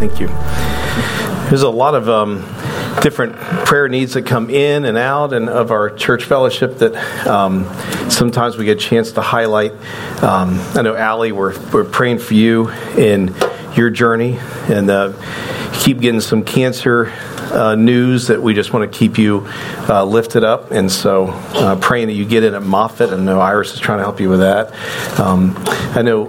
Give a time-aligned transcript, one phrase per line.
[0.00, 0.28] Thank you.
[1.50, 2.38] There's a lot of um,
[3.02, 7.66] different prayer needs that come in and out and of our church fellowship that um,
[8.08, 9.72] sometimes we get a chance to highlight.
[10.22, 13.34] Um, I know, Allie, we're, we're praying for you in
[13.76, 14.38] your journey
[14.68, 15.12] and uh,
[15.80, 17.12] keep getting some cancer
[17.52, 19.46] uh, news that we just want to keep you
[19.88, 20.70] uh, lifted up.
[20.70, 23.10] And so, uh, praying that you get in at Moffitt.
[23.10, 24.72] I know Iris is trying to help you with that.
[25.18, 25.54] Um,
[25.94, 26.26] I know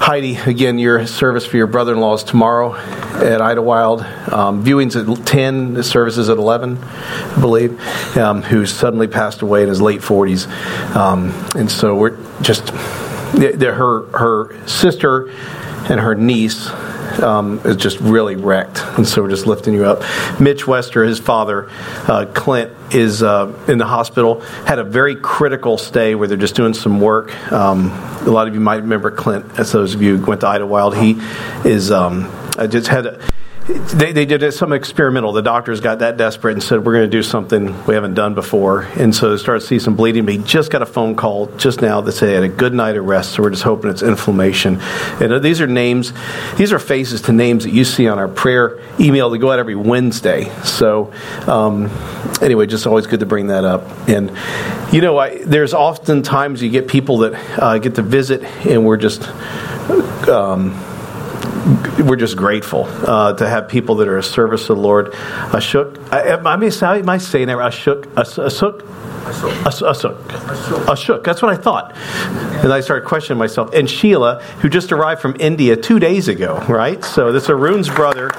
[0.00, 4.02] Heidi, again, your service for your brother in law is tomorrow at Idlewild.
[4.32, 9.62] Um, viewings at 10, the services at 11, I believe, um, who suddenly passed away
[9.62, 10.46] in his late 40s.
[10.96, 15.30] Um, and so, we're just, her, her sister
[15.88, 16.68] and her niece
[17.20, 20.02] um, is just really wrecked, and so we're just lifting you up.
[20.40, 21.68] Mitch Wester, his father,
[22.08, 24.40] uh, Clint, is uh, in the hospital.
[24.40, 27.34] Had a very critical stay where they're just doing some work.
[27.52, 27.90] Um,
[28.26, 30.96] a lot of you might remember Clint, as those of you who went to Idlewild.
[30.96, 31.20] He
[31.64, 33.06] is um, I just had.
[33.06, 33.20] A,
[33.66, 35.32] they, they did some experimental.
[35.32, 38.34] The doctors got that desperate and said, We're going to do something we haven't done
[38.34, 38.82] before.
[38.82, 40.26] And so they started to see some bleeding.
[40.26, 42.74] But he just got a phone call just now that said he had a good
[42.74, 43.32] night of rest.
[43.32, 44.80] So we're just hoping it's inflammation.
[44.82, 46.12] And uh, these are names,
[46.56, 49.58] these are faces to names that you see on our prayer email that go out
[49.58, 50.54] every Wednesday.
[50.64, 51.14] So,
[51.46, 51.86] um,
[52.42, 53.82] anyway, just always good to bring that up.
[54.08, 54.30] And,
[54.92, 58.98] you know, I, there's oftentimes you get people that uh, get to visit and we're
[58.98, 59.26] just.
[60.28, 60.78] Um,
[61.98, 65.12] we're just grateful uh, to have people that are a service to the Lord.
[65.12, 67.56] Ashuk, I, I say, am I saying that?
[67.56, 68.80] Ashuk, Ashuk,
[69.64, 70.22] Ashuk,
[70.86, 71.24] Ashuk.
[71.24, 71.96] That's what I thought,
[72.62, 73.72] and I started questioning myself.
[73.72, 77.02] And Sheila, who just arrived from India two days ago, right?
[77.04, 78.30] So this is Arun's brother.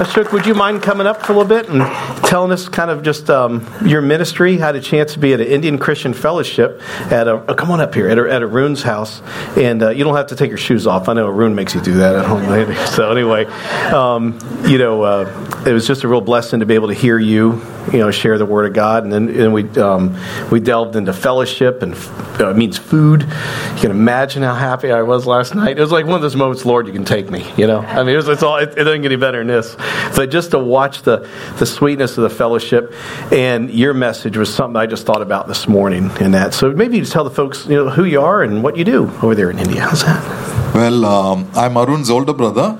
[0.00, 1.82] Ashok, would you mind coming up for a little bit and
[2.30, 4.56] telling us kind of just um, your ministry?
[4.56, 7.80] Had a chance to be at an Indian Christian fellowship at a, oh, come on
[7.80, 9.20] up here, at, a, at house.
[9.56, 11.08] And uh, you don't have to take your shoes off.
[11.08, 12.40] I know a Arun makes you do that at home.
[12.90, 13.46] So, anyway,
[13.92, 17.18] um, you know, uh, it was just a real blessing to be able to hear
[17.18, 17.60] you,
[17.92, 19.04] you know, share the Word of God.
[19.04, 20.16] And then and we, um,
[20.50, 21.94] we delved into fellowship and
[22.40, 23.22] uh, it means food.
[23.22, 25.76] You can imagine how happy I was last night.
[25.76, 27.80] It was like one of those moments, Lord, you can take me, you know?
[27.80, 29.76] I mean, it was, it's all, it, it doesn't get any better than this.
[30.16, 32.94] But just to watch the, the sweetness of the fellowship
[33.30, 36.54] and your message was something I just thought about this morning in that.
[36.54, 39.10] So maybe you tell the folks you know, who you are and what you do
[39.22, 39.82] over there in India.
[39.82, 40.74] How's that?
[40.74, 42.78] Well, um, I'm Arun's older brother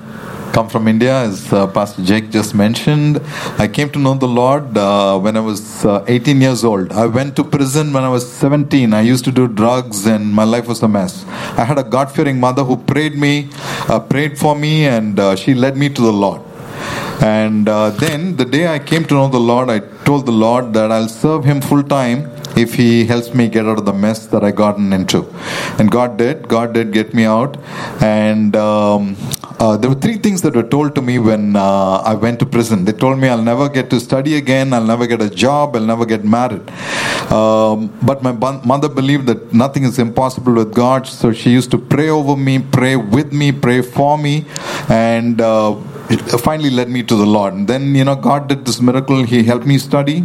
[0.51, 3.21] come from India, as uh, Pastor Jake just mentioned.
[3.57, 6.91] I came to know the Lord uh, when I was uh, 18 years old.
[6.91, 8.93] I went to prison when I was 17.
[8.93, 11.25] I used to do drugs, and my life was a mess.
[11.57, 13.49] I had a God fearing mother who prayed me,
[13.89, 16.41] uh, prayed for me, and uh, she led me to the Lord.
[17.21, 20.73] And uh, then the day I came to know the Lord, I told the Lord
[20.73, 24.25] that I'll serve Him full time if He helps me get out of the mess
[24.27, 25.27] that I gotten into.
[25.77, 26.47] And God did.
[26.47, 27.57] God did get me out.
[28.01, 29.15] And um,
[29.61, 32.47] uh, there were three things that were told to me when uh, I went to
[32.47, 32.83] prison.
[32.83, 35.89] They told me I'll never get to study again, I'll never get a job, I'll
[35.93, 36.67] never get married.
[37.31, 38.31] Um, but my
[38.71, 42.57] mother believed that nothing is impossible with God, so she used to pray over me,
[42.57, 44.45] pray with me, pray for me,
[44.89, 45.75] and uh,
[46.47, 47.53] finally led me to the Lord.
[47.53, 49.23] And then, you know, God did this miracle.
[49.23, 50.23] He helped me study,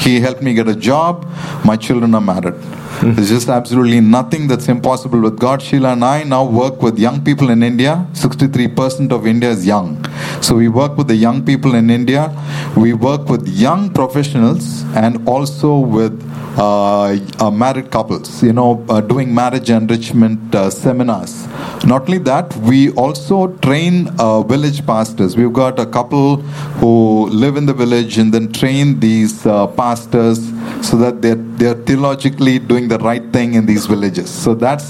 [0.00, 1.26] He helped me get a job.
[1.64, 2.54] My children are married.
[2.96, 3.12] Mm-hmm.
[3.12, 5.60] There's just absolutely nothing that's impossible with God.
[5.60, 8.06] Sheila and I now work with young people in India.
[8.12, 10.02] 63% of India is young.
[10.40, 12.34] So we work with the young people in India.
[12.74, 16.22] We work with young professionals and also with
[16.56, 21.46] uh, uh, married couples, you know, uh, doing marriage enrichment uh, seminars.
[21.84, 25.36] Not only that, we also train uh, village pastors.
[25.36, 26.36] We've got a couple
[26.80, 30.50] who live in the village and then train these uh, pastors
[30.82, 34.30] so that they're, they're theologically doing the right thing in these villages.
[34.30, 34.84] So that's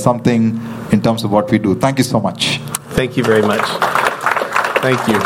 [0.00, 0.60] something
[0.92, 1.74] in terms of what we do.
[1.74, 2.58] Thank you so much.
[2.90, 3.66] Thank you very much.
[4.80, 5.18] Thank you.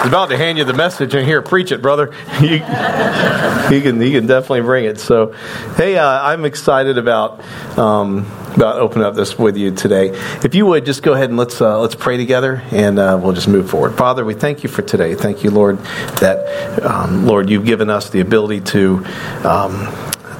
[0.00, 2.10] He's about to hand you the message and here, preach it, brother.
[2.38, 4.98] he, he, can, he can definitely bring it.
[4.98, 5.32] So,
[5.76, 7.40] hey, uh, I'm excited about
[7.78, 8.24] um,
[8.54, 10.10] about opening up this with you today.
[10.44, 13.32] If you would just go ahead and let's uh, let's pray together, and uh, we'll
[13.32, 13.96] just move forward.
[13.96, 15.14] Father, we thank you for today.
[15.14, 15.78] Thank you, Lord,
[16.20, 19.04] that um, Lord you've given us the ability to
[19.44, 19.92] um,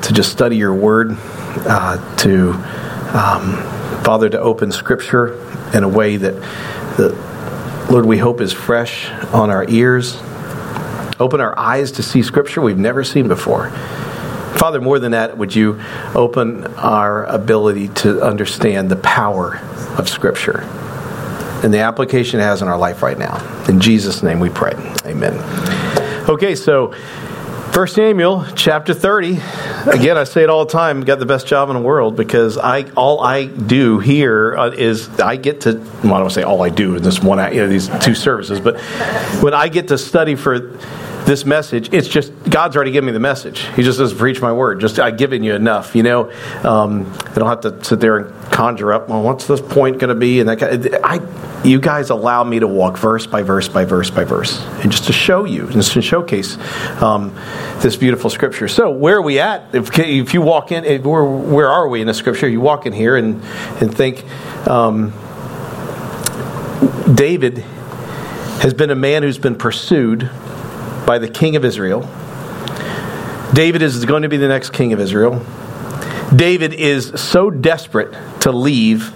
[0.03, 2.53] to just study your Word, uh, to
[3.17, 5.35] um, Father to open Scripture
[5.75, 6.35] in a way that
[6.97, 7.31] that
[7.91, 10.17] Lord, we hope is fresh on our ears.
[11.19, 13.73] Open our eyes to see scripture we've never seen before.
[14.61, 15.81] Father, more than that, would you
[16.15, 19.57] open our ability to understand the power
[19.97, 20.61] of scripture
[21.65, 23.39] and the application it has in our life right now?
[23.71, 24.75] In Jesus' name we pray.
[25.07, 25.33] Amen.
[26.29, 26.93] Okay, so
[27.73, 29.41] 1 Samuel chapter 30.
[29.87, 32.59] Again, I say it all the time, got the best job in the world because
[32.59, 36.69] I all I do here uh, I get to well, I don't say all I
[36.69, 38.79] do in this one you know these two services, but
[39.43, 40.77] when I get to study for
[41.27, 43.67] this message, it's just God's already given me the message.
[43.77, 45.95] He just says, "Preach my word." Just I've given you enough.
[45.95, 46.31] You know,
[46.65, 49.09] um, I don't have to sit there and conjure up.
[49.09, 50.41] Well, what's this point going to be?
[50.41, 51.21] And that kind of, I,
[51.65, 55.05] you guys allow me to walk verse by verse by verse by verse, and just
[55.05, 56.57] to show you, and just to showcase
[57.03, 57.35] um,
[57.81, 58.69] this beautiful scripture.
[58.69, 59.75] So, where are we at?
[59.75, 62.49] If, if you walk in, if where, where are we in the scripture?
[62.49, 63.43] You walk in here and
[63.81, 64.25] and think.
[64.69, 65.13] Um,
[67.15, 67.59] David
[68.61, 70.31] has been a man who's been pursued
[71.11, 72.03] by the king of Israel.
[73.53, 75.45] David is going to be the next king of Israel.
[76.37, 78.13] David is so desperate
[78.43, 79.13] to leave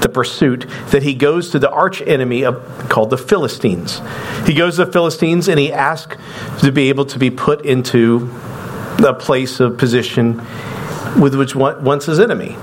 [0.00, 4.00] the pursuit that he goes to the arch enemy of, called the Philistines.
[4.46, 6.16] He goes to the Philistines and he asks
[6.62, 8.30] to be able to be put into
[9.06, 10.38] a place of position
[11.20, 12.56] with which once his enemy.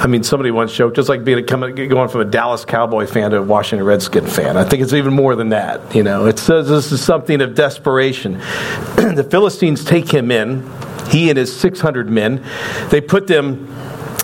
[0.00, 3.06] I mean, somebody once joked, just like being a, coming, going from a Dallas Cowboy
[3.06, 4.56] fan to a Washington Redskin fan.
[4.56, 5.92] I think it's even more than that.
[5.92, 8.34] You know, it says this is something of desperation.
[8.94, 10.70] the Philistines take him in,
[11.08, 12.44] he and his 600 men.
[12.90, 13.74] They put them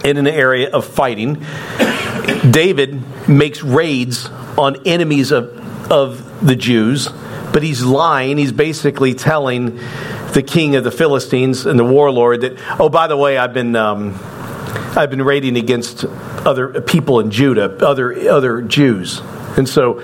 [0.04, 1.34] in an area of fighting.
[2.50, 7.08] David makes raids on enemies of, of the Jews,
[7.52, 8.38] but he's lying.
[8.38, 9.80] He's basically telling
[10.34, 13.74] the king of the Philistines and the warlord that, oh, by the way, I've been.
[13.74, 14.20] Um,
[14.96, 19.20] I've been raiding against other people in Judah, other other Jews,
[19.56, 19.94] and so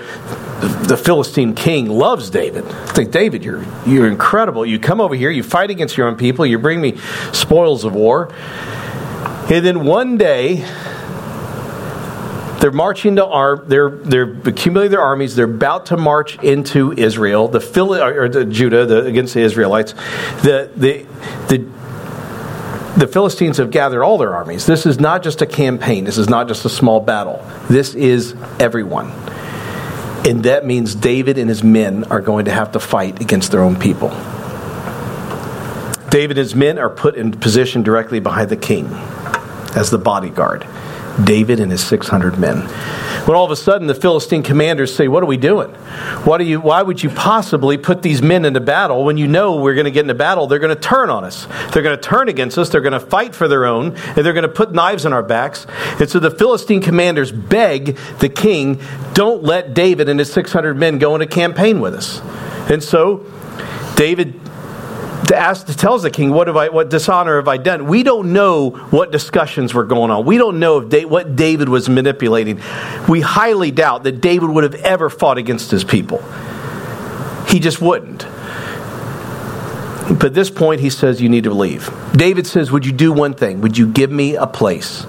[0.61, 2.65] the Philistine king loves David.
[2.65, 4.65] I think David, you're you're incredible.
[4.65, 6.97] You come over here, you fight against your own people, you bring me
[7.31, 8.33] spoils of war,
[9.49, 10.65] and then one day
[12.61, 13.63] they're marching to arm.
[13.67, 15.35] They're they're accumulating their armies.
[15.35, 19.93] They're about to march into Israel, the Phil or the Judah the, against the Israelites.
[20.43, 21.05] The the
[21.47, 21.80] the
[22.97, 24.65] the Philistines have gathered all their armies.
[24.65, 27.45] This is not just a campaign, this is not just a small battle.
[27.69, 29.11] This is everyone.
[30.27, 33.61] And that means David and his men are going to have to fight against their
[33.61, 34.09] own people.
[36.09, 38.85] David and his men are put in position directly behind the king
[39.75, 40.67] as the bodyguard.
[41.23, 42.67] David and his 600 men.
[43.25, 45.75] When all of a sudden the Philistine commanders say, What are we doing?
[46.41, 49.85] You, why would you possibly put these men into battle when you know we're going
[49.85, 50.47] to get into battle?
[50.47, 51.47] They're going to turn on us.
[51.71, 52.69] They're going to turn against us.
[52.69, 55.23] They're going to fight for their own, and they're going to put knives on our
[55.23, 55.67] backs.
[55.99, 58.81] And so the Philistine commanders beg the king,
[59.13, 62.21] Don't let David and his 600 men go a campaign with us.
[62.69, 63.25] And so
[63.95, 64.40] David
[65.27, 66.69] to ask tells the king, "What have I?
[66.69, 70.25] What dishonor have I done?" We don't know what discussions were going on.
[70.25, 72.59] We don't know if what David was manipulating.
[73.07, 76.21] We highly doubt that David would have ever fought against his people.
[77.47, 78.25] He just wouldn't.
[80.09, 83.11] But at this point, he says, "You need to leave." David says, "Would you do
[83.11, 83.61] one thing?
[83.61, 85.05] Would you give me a place?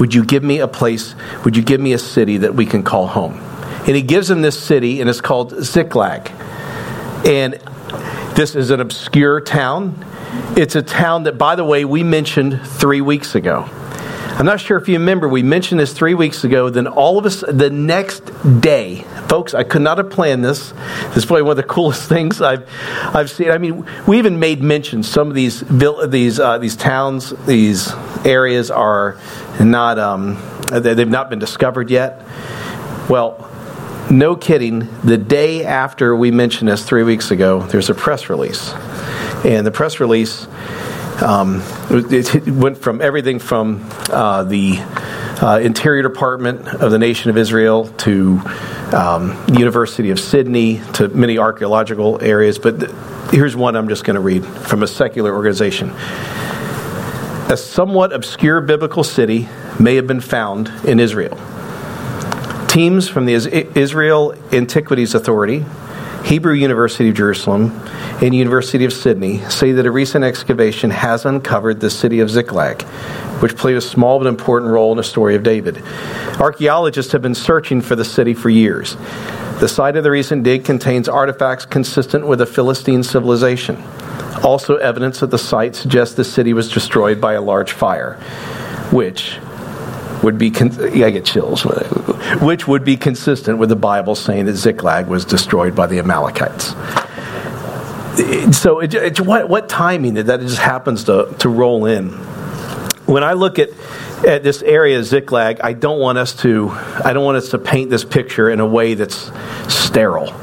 [0.00, 1.14] Would you give me a place?
[1.44, 3.34] Would you give me a city that we can call home?"
[3.86, 6.30] And he gives him this city, and it's called Ziklag.
[7.24, 7.58] And
[8.38, 10.06] this is an obscure town.
[10.56, 13.68] It's a town that, by the way, we mentioned three weeks ago.
[13.68, 16.70] I'm not sure if you remember, we mentioned this three weeks ago.
[16.70, 18.20] Then all of us, the next
[18.60, 20.70] day, folks, I could not have planned this.
[20.70, 22.64] This is probably one of the coolest things I've,
[23.12, 23.50] I've seen.
[23.50, 27.92] I mean, we even made mention some of these these uh, these towns, these
[28.24, 29.18] areas are
[29.58, 30.40] not um,
[30.70, 32.24] they've not been discovered yet.
[33.10, 33.50] Well,
[34.10, 38.72] no kidding, the day after we mentioned this three weeks ago, there's a press release.
[39.44, 40.46] And the press release
[41.22, 44.76] um, it went from everything from uh, the
[45.42, 48.40] uh, Interior Department of the Nation of Israel to
[48.92, 52.58] um, University of Sydney to many archaeological areas.
[52.58, 52.92] But th-
[53.30, 55.90] here's one I'm just going to read from a secular organization.
[57.50, 59.48] A somewhat obscure biblical city
[59.80, 61.36] may have been found in Israel.
[62.78, 65.64] Teams from the Israel Antiquities Authority,
[66.22, 67.72] Hebrew University of Jerusalem,
[68.22, 72.82] and University of Sydney say that a recent excavation has uncovered the city of Ziklag,
[73.42, 75.82] which played a small but important role in the story of David.
[76.38, 78.94] Archaeologists have been searching for the city for years.
[79.58, 83.82] The site of the recent dig contains artifacts consistent with a Philistine civilization.
[84.44, 88.14] Also, evidence at the site suggests the city was destroyed by a large fire,
[88.92, 89.40] which
[90.22, 91.64] would be con- yeah, I get chills,
[92.40, 96.74] which would be consistent with the Bible saying that Ziklag was destroyed by the Amalekites.
[98.56, 102.08] So, it, it, what, what timing that that just happens to, to roll in?
[103.06, 103.70] When I look at
[104.26, 107.90] at this area Ziklag, I don't want us to I don't want us to paint
[107.90, 109.30] this picture in a way that's
[109.68, 110.34] sterile.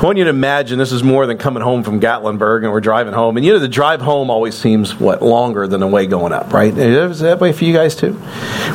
[0.00, 2.80] I want you to imagine this is more than coming home from Gatlinburg and we're
[2.80, 3.36] driving home.
[3.36, 6.54] And you know, the drive home always seems, what, longer than the way going up,
[6.54, 6.74] right?
[6.74, 8.18] Is that way for you guys too?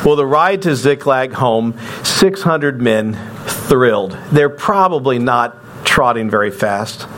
[0.04, 3.14] Well, the ride to Ziklag home, 600 men
[3.44, 4.16] thrilled.
[4.30, 7.08] They're probably not trotting very fast.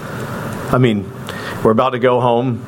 [0.73, 1.07] I mean,
[1.63, 2.61] we're about to go home.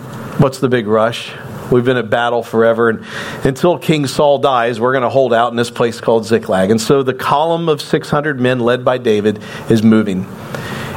[0.43, 1.33] What's the big rush?
[1.73, 2.91] We've been at battle forever.
[2.91, 3.03] And
[3.45, 6.71] until King Saul dies, we're going to hold out in this place called Ziklag.
[6.71, 10.27] And so the column of 600 men led by David is moving.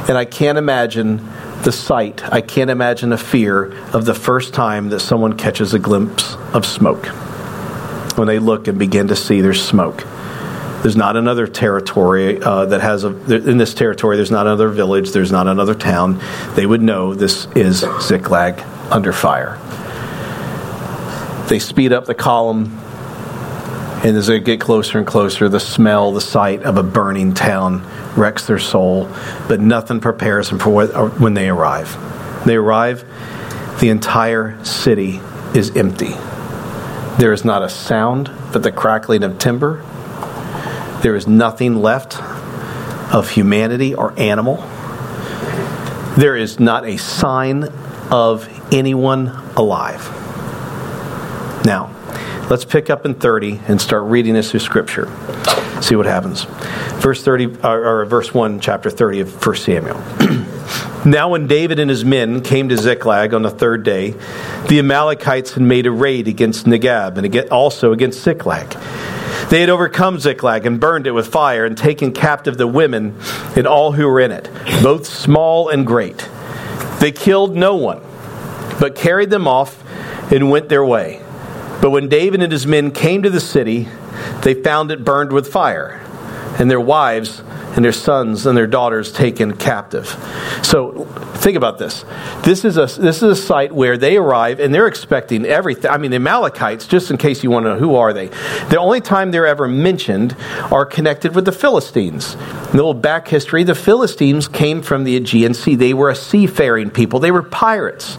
[0.06, 1.26] And I can't imagine
[1.62, 5.78] the sight, I can't imagine the fear of the first time that someone catches a
[5.78, 7.06] glimpse of smoke.
[8.18, 10.04] When they look and begin to see there's smoke.
[10.82, 13.08] There's not another territory uh, that has a,
[13.48, 16.20] in this territory, there's not another village, there's not another town.
[16.54, 19.58] They would know this is Ziklag under fire.
[21.48, 22.78] They speed up the column,
[24.04, 27.90] and as they get closer and closer, the smell, the sight of a burning town
[28.16, 29.08] wrecks their soul,
[29.48, 31.96] but nothing prepares them for what, uh, when they arrive.
[32.46, 33.04] They arrive,
[33.80, 35.20] the entire city
[35.54, 36.14] is empty.
[37.18, 39.84] There is not a sound but the crackling of timber.
[41.02, 42.20] There is nothing left
[43.12, 44.56] of humanity or animal.
[46.16, 47.64] There is not a sign
[48.10, 50.08] of anyone alive.
[51.64, 51.93] Now,
[52.50, 55.06] let's pick up in 30 and start reading this through Scripture.
[55.80, 56.44] See what happens.
[57.00, 59.96] Verse 30, or, or verse 1, chapter 30 of 1 Samuel.
[61.06, 64.14] now, when David and his men came to Ziklag on the third day,
[64.68, 68.70] the Amalekites had made a raid against Negeb and also against Ziklag.
[69.50, 73.18] They had overcome Ziklag and burned it with fire and taken captive the women
[73.56, 74.50] and all who were in it,
[74.82, 76.28] both small and great.
[77.00, 78.00] They killed no one,
[78.80, 79.82] but carried them off
[80.32, 81.23] and went their way.
[81.84, 83.88] But when David and his men came to the city,
[84.40, 86.00] they found it burned with fire,
[86.58, 87.42] and their wives
[87.76, 90.06] and their sons and their daughters taken captive.
[90.62, 91.04] So
[91.36, 92.04] think about this.
[92.42, 95.90] This is a this is a site where they arrive and they're expecting everything.
[95.90, 96.86] I mean, the Amalekites.
[96.86, 98.28] Just in case you want to know who are they,
[98.68, 100.36] the only time they're ever mentioned
[100.70, 102.34] are connected with the Philistines.
[102.34, 105.74] In the little back history, the Philistines came from the Aegean Sea.
[105.74, 107.18] They were a seafaring people.
[107.18, 108.16] They were pirates.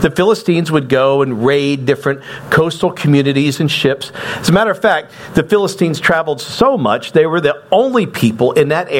[0.00, 4.12] The Philistines would go and raid different coastal communities and ships.
[4.36, 8.52] As a matter of fact, the Philistines traveled so much they were the only people
[8.52, 8.97] in that area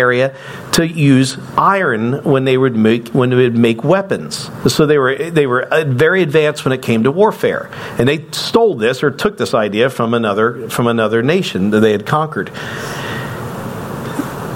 [0.73, 4.50] to use iron when they would make when they would make weapons.
[4.73, 8.26] So they were they were uh, very advanced when it came to warfare, and they
[8.31, 12.50] stole this or took this idea from another from another nation that they had conquered.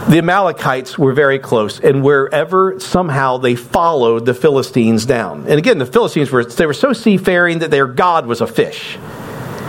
[0.08, 5.46] The Amalekites were very close, and wherever somehow they followed the Philistines down.
[5.48, 8.98] And again, the Philistines were they were so seafaring that their god was a fish.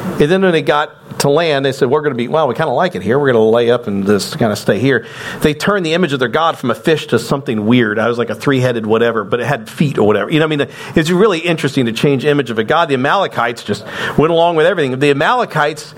[0.03, 2.55] And then when they got to land, they said, We're going to be, well, we
[2.55, 3.17] kind of like it here.
[3.17, 5.07] We're going to lay up and just kind of stay here.
[5.41, 7.97] They turned the image of their God from a fish to something weird.
[7.97, 10.29] I was like a three headed whatever, but it had feet or whatever.
[10.29, 12.89] You know, I mean, it's really interesting to change image of a God.
[12.89, 13.85] The Amalekites just
[14.17, 14.99] went along with everything.
[14.99, 15.95] The Amalekites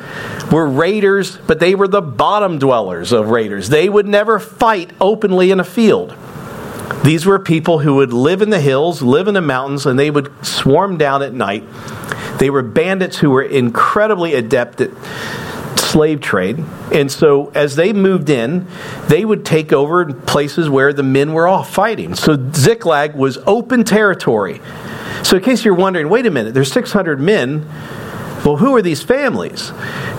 [0.51, 3.69] were raiders, but they were the bottom dwellers of raiders.
[3.69, 6.15] They would never fight openly in a field.
[7.03, 10.09] These were people who would live in the hills, live in the mountains, and they
[10.09, 11.63] would swarm down at night
[12.39, 14.92] they were bandits who were incredibly adept at
[15.80, 16.63] slave trade.
[16.92, 18.68] And so as they moved in,
[19.08, 22.15] they would take over places where the men were all fighting.
[22.15, 24.62] So Ziklag was open territory.
[25.24, 27.65] So in case you're wondering, wait a minute, there's 600 men.
[28.45, 29.71] Well, who are these families?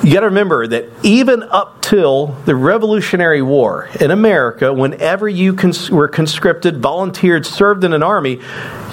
[0.03, 5.55] You got to remember that even up till the Revolutionary War in America, whenever you
[5.55, 8.41] cons- were conscripted, volunteered, served in an army,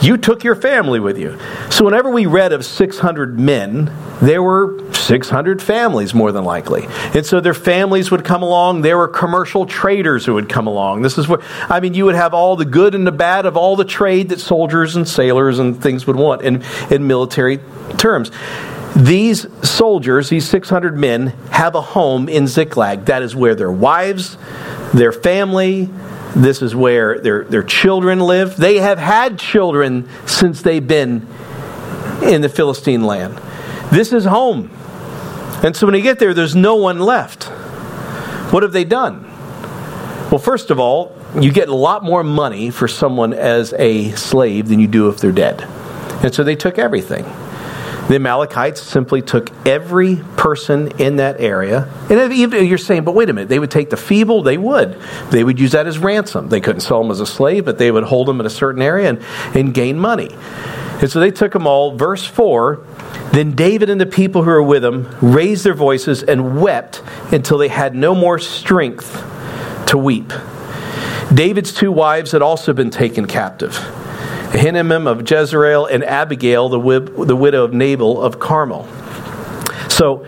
[0.03, 1.39] you took your family with you.
[1.71, 6.85] So whenever we read of 600 men, there were 600 families more than likely.
[7.15, 8.83] And so their families would come along.
[8.83, 11.01] There were commercial traders who would come along.
[11.01, 13.57] This is what, I mean, you would have all the good and the bad of
[13.57, 17.59] all the trade that soldiers and sailors and things would want in, in military
[17.97, 18.29] terms.
[18.95, 23.05] These soldiers, these 600 men, have a home in Ziklag.
[23.05, 24.38] That is where their wives,
[24.93, 25.89] their family,
[26.35, 28.55] this is where their, their children live.
[28.57, 31.27] They have had children since they've been
[32.23, 33.39] in the Philistine land.
[33.91, 34.71] This is home.
[35.63, 37.45] And so when they get there, there's no one left.
[38.51, 39.23] What have they done?
[40.29, 44.67] Well, first of all, you get a lot more money for someone as a slave
[44.67, 45.62] than you do if they're dead.
[46.23, 47.25] And so they took everything.
[48.07, 51.88] The Amalekites simply took every person in that area.
[52.10, 54.43] And you're saying, but wait a minute, they would take the feeble?
[54.43, 55.00] They would.
[55.31, 56.50] They would use that as ransom.
[56.50, 58.81] They couldn't sell them as a slave, but they would hold them in a certain
[58.81, 59.24] area and,
[59.55, 60.29] and gain money.
[61.00, 61.95] And so they took them all.
[61.95, 62.86] Verse 4
[63.31, 67.57] Then David and the people who were with him raised their voices and wept until
[67.57, 69.13] they had no more strength
[69.88, 70.33] to weep.
[71.33, 73.77] David's two wives had also been taken captive
[74.53, 76.79] Ahinoam of Jezreel and Abigail, the,
[77.25, 78.88] the widow of Nabal of Carmel.
[79.89, 80.25] So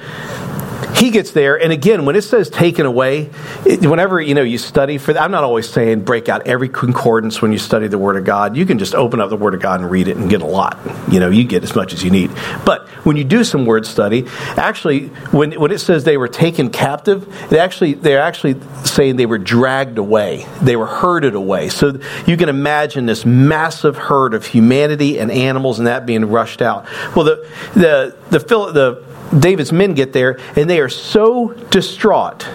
[0.96, 3.26] he gets there, and again, when it says taken away,
[3.66, 7.42] whenever you know you study for, that, I'm not always saying break out every concordance
[7.42, 8.56] when you study the Word of God.
[8.56, 10.46] You can just open up the Word of God and read it and get a
[10.46, 10.80] lot.
[11.12, 12.32] You know, you get as much as you need.
[12.66, 14.26] But when you do some word study,
[14.56, 19.26] actually, when when it says they were taken captive, they actually they're actually saying they
[19.26, 21.70] were dragged away, they were herded away.
[21.70, 26.62] So you can imagine this massive herd of humanity and animals and that being rushed
[26.62, 26.86] out.
[27.16, 29.04] Well, the the the the
[29.38, 32.48] David's men get there, and they are so distraught,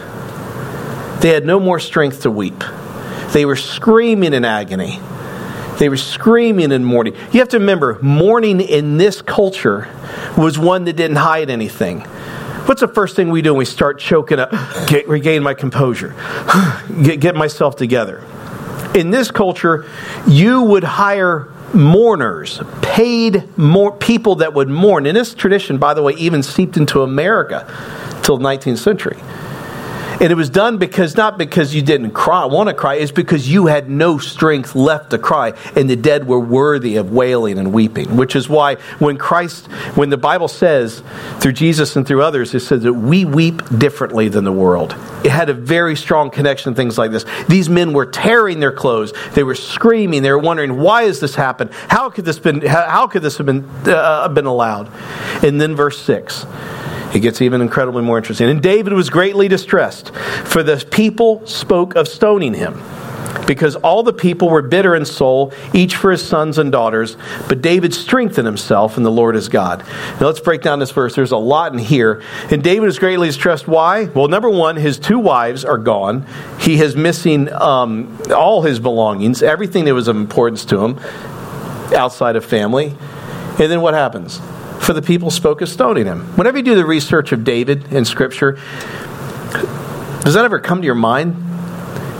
[1.21, 2.65] they had no more strength to weep.
[3.33, 5.01] They were screaming in agony.
[5.79, 7.15] They were screaming in mourning.
[7.33, 9.89] You have to remember, mourning in this culture
[10.37, 12.01] was one that didn't hide anything.
[12.67, 14.51] What's the first thing we do when we start choking up?
[14.89, 16.15] Get, regain my composure,
[17.03, 18.23] get, get myself together.
[18.95, 19.87] In this culture,
[20.27, 25.07] you would hire mourners, paid more people that would mourn.
[25.07, 27.67] And this tradition, by the way, even seeped into America
[28.23, 29.19] till the 19th century.
[30.21, 33.51] And it was done because not because you didn't cry, want to cry, it's because
[33.51, 37.73] you had no strength left to cry, and the dead were worthy of wailing and
[37.73, 38.17] weeping.
[38.17, 41.03] Which is why when Christ, when the Bible says
[41.39, 44.95] through Jesus and through others, it says that we weep differently than the world.
[45.25, 47.25] It had a very strong connection, things like this.
[47.49, 51.35] These men were tearing their clothes, they were screaming, they were wondering, why has this
[51.35, 51.73] happened?
[51.89, 54.91] How could this been how could this have been uh, been allowed?
[55.43, 56.45] And then verse six.
[57.15, 58.49] It gets even incredibly more interesting.
[58.49, 62.81] And David was greatly distressed, for the people spoke of stoning him,
[63.47, 67.17] because all the people were bitter in soul, each for his sons and daughters.
[67.49, 69.85] But David strengthened himself in the Lord his God.
[70.21, 71.17] Now let's break down this verse.
[71.17, 72.23] There's a lot in here.
[72.49, 73.67] And David is greatly distressed.
[73.67, 74.05] Why?
[74.05, 76.27] Well, number one, his two wives are gone.
[76.61, 81.01] He is missing um, all his belongings, everything that was of importance to him
[81.93, 82.95] outside of family.
[83.59, 84.41] And then what happens?
[84.91, 86.23] For the people spoke of stoning him.
[86.37, 88.59] Whenever you do the research of David in Scripture,
[90.25, 91.37] does that ever come to your mind?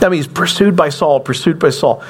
[0.01, 2.01] I mean, he's pursued by Saul, pursued by Saul.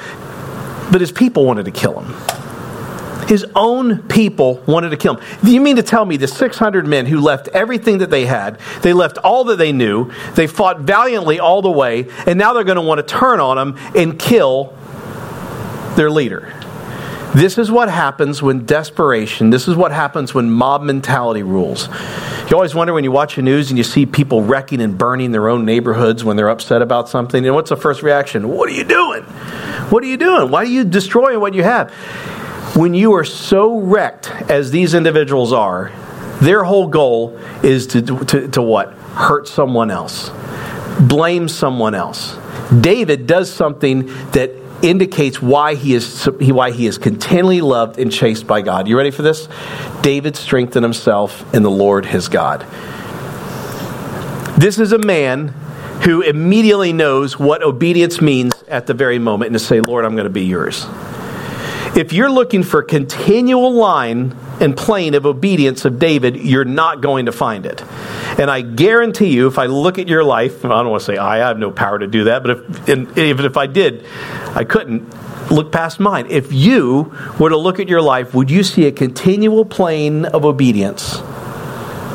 [0.92, 3.26] But his people wanted to kill him.
[3.26, 5.24] His own people wanted to kill him.
[5.44, 8.60] Do You mean to tell me the 600 men who left everything that they had,
[8.82, 12.62] they left all that they knew, they fought valiantly all the way, and now they're
[12.62, 14.72] going to want to turn on him and kill
[15.96, 16.54] their leader?
[17.34, 21.88] This is what happens when desperation, this is what happens when mob mentality rules.
[22.50, 25.32] You always wonder when you watch the news and you see people wrecking and burning
[25.32, 27.46] their own neighborhoods when they're upset about something.
[27.46, 28.50] And what's the first reaction?
[28.50, 29.22] What are you doing?
[29.88, 30.50] What are you doing?
[30.50, 31.90] Why are you destroying what you have?
[32.76, 35.90] When you are so wrecked as these individuals are,
[36.42, 38.92] their whole goal is to, to, to what?
[38.92, 40.30] Hurt someone else,
[41.00, 42.36] blame someone else.
[42.78, 44.50] David does something that
[44.82, 48.88] indicates why he is why he is continually loved and chased by God.
[48.88, 49.48] You ready for this?
[50.02, 52.66] David strengthened himself in the Lord his God.
[54.58, 55.48] This is a man
[56.04, 60.14] who immediately knows what obedience means at the very moment and to say, Lord, I'm
[60.14, 60.86] going to be yours.
[61.96, 67.32] If you're looking for continual line and of obedience of David, you're not going to
[67.32, 67.82] find it.
[68.38, 71.16] And I guarantee you, if I look at your life, I don't want to say
[71.16, 74.06] I, I have no power to do that, but if, and even if I did,
[74.54, 75.12] I couldn't
[75.50, 76.26] look past mine.
[76.30, 80.44] If you were to look at your life, would you see a continual plane of
[80.44, 81.18] obedience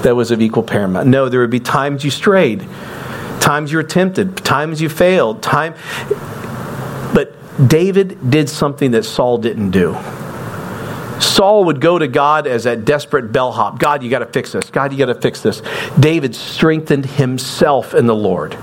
[0.04, 1.08] that was of equal paramount?
[1.08, 2.66] No, there would be times you strayed,
[3.40, 5.76] times you were tempted, times you failed, time.
[7.14, 7.36] But
[7.68, 9.98] David did something that Saul didn't do.
[11.20, 13.80] Saul would go to God as that desperate bellhop.
[13.80, 14.70] God, you got to fix this.
[14.70, 15.62] God, you got to fix this.
[16.00, 18.56] David strengthened himself in the Lord.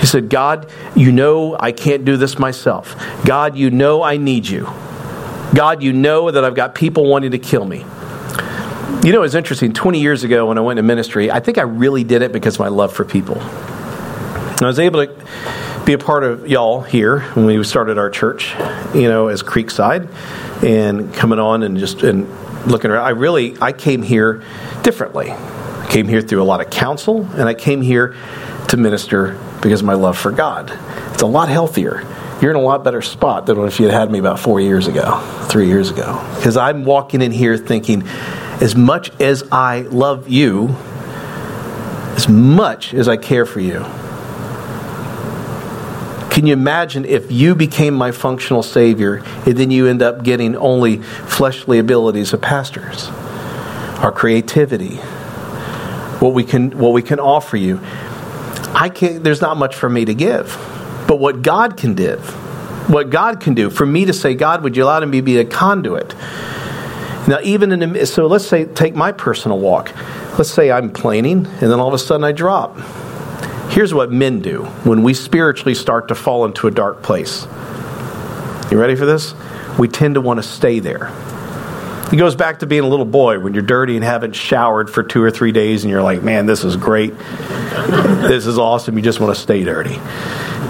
[0.00, 2.94] He said, God, you know I can't do this myself.
[3.24, 4.64] God, you know I need you.
[5.54, 7.84] God, you know that I've got people wanting to kill me.
[9.04, 9.72] You know, it's interesting.
[9.72, 12.54] 20 years ago when I went to ministry, I think I really did it because
[12.54, 13.38] of my love for people.
[13.40, 15.14] I was able to
[15.84, 18.54] be a part of y'all here when we started our church,
[18.94, 20.10] you know, as Creekside
[20.62, 22.26] and coming on and just and
[22.66, 23.04] looking around.
[23.04, 24.42] I really I came here
[24.82, 25.30] differently.
[25.30, 28.16] I came here through a lot of counsel, and I came here
[28.68, 30.72] to minister because of my love for God.
[31.12, 32.02] It's a lot healthier.
[32.40, 34.86] You're in a lot better spot than if you had had me about four years
[34.86, 36.24] ago, three years ago.
[36.36, 38.06] Because I'm walking in here thinking,
[38.60, 40.70] as much as I love you,
[42.16, 43.84] as much as I care for you,
[46.34, 50.56] can you imagine if you became my functional Savior and then you end up getting
[50.56, 53.06] only fleshly abilities of pastors?
[54.02, 54.96] Our creativity,
[56.18, 57.78] what we can, what we can offer you.
[58.74, 60.46] I can't, there's not much for me to give.
[61.06, 62.28] But what God can give,
[62.90, 63.70] what God can do.
[63.70, 66.16] For me to say, God, would you allow me to be a conduit?
[67.28, 69.92] Now, even in the, so let's say, take my personal walk.
[70.36, 72.76] Let's say I'm planing, and then all of a sudden I drop.
[73.70, 77.46] Here's what men do when we spiritually start to fall into a dark place.
[78.70, 79.34] You ready for this?
[79.78, 81.10] We tend to want to stay there.
[82.12, 85.02] It goes back to being a little boy when you're dirty and haven't showered for
[85.02, 87.16] two or three days and you're like, man, this is great.
[87.18, 88.96] this is awesome.
[88.96, 89.96] You just want to stay dirty.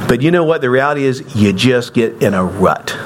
[0.09, 0.61] But you know what?
[0.61, 2.97] The reality is, you just get in a rut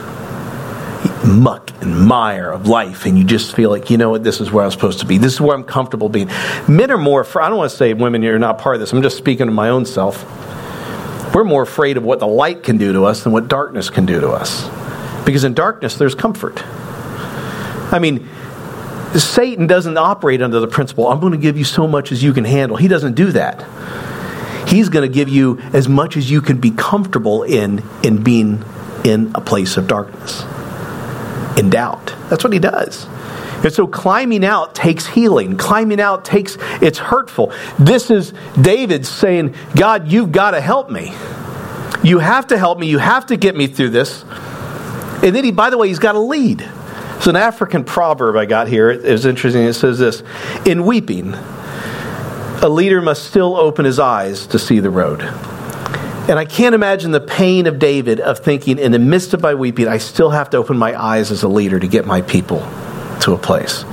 [1.26, 4.50] muck and mire of life, and you just feel like, you know what, this is
[4.50, 5.18] where I'm supposed to be.
[5.18, 6.28] This is where I'm comfortable being.
[6.66, 8.92] Men are more, I don't want to say women, you're not part of this.
[8.92, 10.24] I'm just speaking to my own self.
[11.34, 14.06] We're more afraid of what the light can do to us than what darkness can
[14.06, 14.68] do to us.
[15.24, 16.62] Because in darkness, there's comfort.
[17.92, 18.28] I mean,
[19.14, 22.32] Satan doesn't operate under the principle, I'm going to give you so much as you
[22.32, 22.76] can handle.
[22.76, 23.64] He doesn't do that.
[24.68, 28.62] He's going to give you as much as you can be comfortable in in being
[29.04, 30.44] in a place of darkness
[31.58, 32.14] in doubt.
[32.30, 33.06] That's what he does.
[33.64, 35.56] And so climbing out takes healing.
[35.56, 37.52] Climbing out takes, it's hurtful.
[37.78, 41.12] This is David saying, God, you've got to help me.
[42.04, 42.86] You have to help me.
[42.86, 44.22] You have to get me through this.
[45.22, 46.60] And then he, by the way, he's got a lead.
[47.16, 48.90] It's an African proverb I got here.
[48.90, 49.64] It was interesting.
[49.64, 50.22] It says this
[50.64, 55.22] In weeping, a leader must still open his eyes to see the road.
[56.28, 59.54] And I can't imagine the pain of David of thinking, in the midst of my
[59.54, 62.60] weeping, I still have to open my eyes as a leader to get my people
[63.22, 63.84] to a place.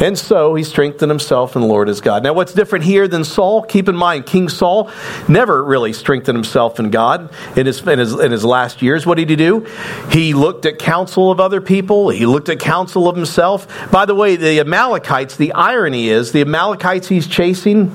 [0.00, 2.22] And so he strengthened himself in the Lord as God.
[2.22, 3.62] Now, what's different here than Saul?
[3.62, 4.90] Keep in mind, King Saul
[5.26, 9.06] never really strengthened himself in God in his, in his, in his last years.
[9.06, 9.66] What did he do?
[10.10, 13.90] He looked at counsel of other people, he looked at counsel of himself.
[13.90, 17.90] By the way, the Amalekites, the irony is, the Amalekites he's chasing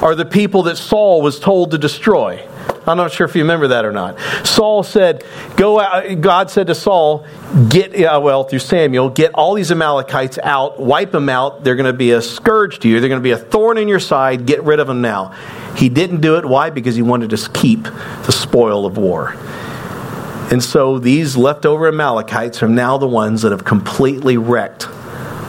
[0.00, 2.46] are the people that Saul was told to destroy.
[2.86, 4.18] I'm not sure if you remember that or not.
[4.44, 5.24] Saul said,
[5.56, 7.24] "Go out." God said to Saul,
[7.68, 11.64] "Get well through Samuel, get all these Amalekites out, wipe them out.
[11.64, 13.00] They're going to be a scourge to you.
[13.00, 14.46] They're going to be a thorn in your side.
[14.46, 15.32] Get rid of them now."
[15.76, 16.46] He didn't do it.
[16.46, 16.70] Why?
[16.70, 17.84] Because he wanted to keep
[18.24, 19.34] the spoil of war.
[20.50, 24.88] And so these leftover Amalekites are now the ones that have completely wrecked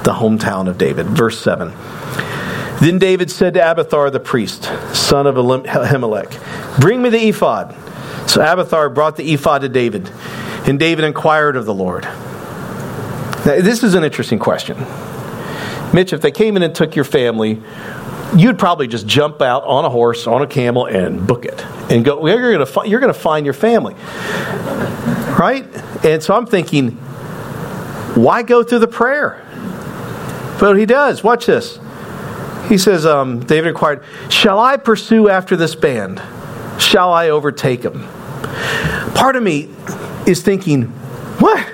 [0.04, 1.06] the hometown of David.
[1.06, 1.72] Verse 7.
[2.80, 4.64] Then David said to Abiathar the priest,
[4.94, 7.76] son of Ahimelech, Bring me the ephod.
[8.30, 10.10] So Abiathar brought the ephod to David,
[10.68, 12.04] and David inquired of the Lord.
[12.04, 14.78] Now, this is an interesting question.
[15.94, 17.62] Mitch, if they came in and took your family,
[18.36, 21.66] you'd probably just jump out on a horse, on a camel, and book it.
[21.90, 23.96] And go, well, you're going to you're going to find your family.
[25.40, 25.66] Right?
[26.04, 26.92] And so I'm thinking,
[28.16, 29.44] why go through the prayer?
[30.60, 31.24] But he does.
[31.24, 31.80] Watch this.
[32.68, 36.22] He says, um, David inquired, Shall I pursue after this band?
[36.80, 38.08] Shall I overtake them?
[39.16, 39.70] Part of me
[40.26, 40.84] is thinking,
[41.40, 41.66] What?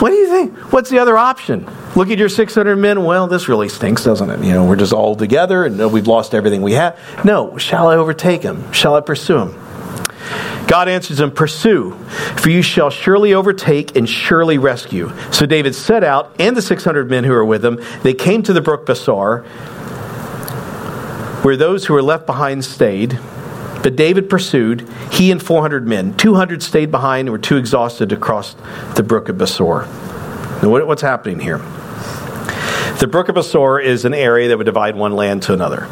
[0.00, 0.72] What do you think?
[0.72, 1.68] What's the other option?
[1.94, 3.04] Look at your 600 men.
[3.04, 4.42] Well, this really stinks, doesn't it?
[4.42, 6.98] You know, we're just all together and we've lost everything we have.
[7.24, 8.72] No, shall I overtake him?
[8.72, 9.62] Shall I pursue him?
[10.66, 11.92] God answers him, Pursue,
[12.36, 15.12] for you shall surely overtake and surely rescue.
[15.30, 17.78] So David set out, and the 600 men who were with him.
[18.02, 19.46] They came to the brook Besor
[21.42, 23.18] where those who were left behind stayed.
[23.82, 26.16] But David pursued, he and 400 men.
[26.16, 28.54] 200 stayed behind and were too exhausted to cross
[28.94, 29.86] the brook of Besor.
[30.62, 31.58] Now, what's happening here?
[33.00, 35.88] The brook of Besor is an area that would divide one land to another.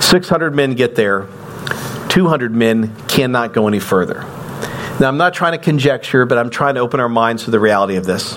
[0.00, 1.28] 600 men get there,
[2.08, 4.24] 200 men cannot go any further.
[4.98, 7.60] Now, I'm not trying to conjecture, but I'm trying to open our minds to the
[7.60, 8.36] reality of this.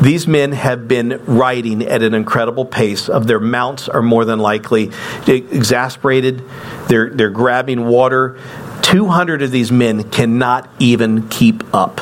[0.00, 3.08] These men have been riding at an incredible pace.
[3.08, 4.90] Of their mounts are more than likely
[5.26, 6.42] exasperated.
[6.88, 8.38] They're, they're grabbing water.
[8.82, 11.98] 200 of these men cannot even keep up.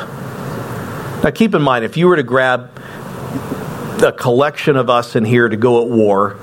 [1.22, 2.70] Now, keep in mind, if you were to grab
[4.02, 6.36] a collection of us in here to go at war,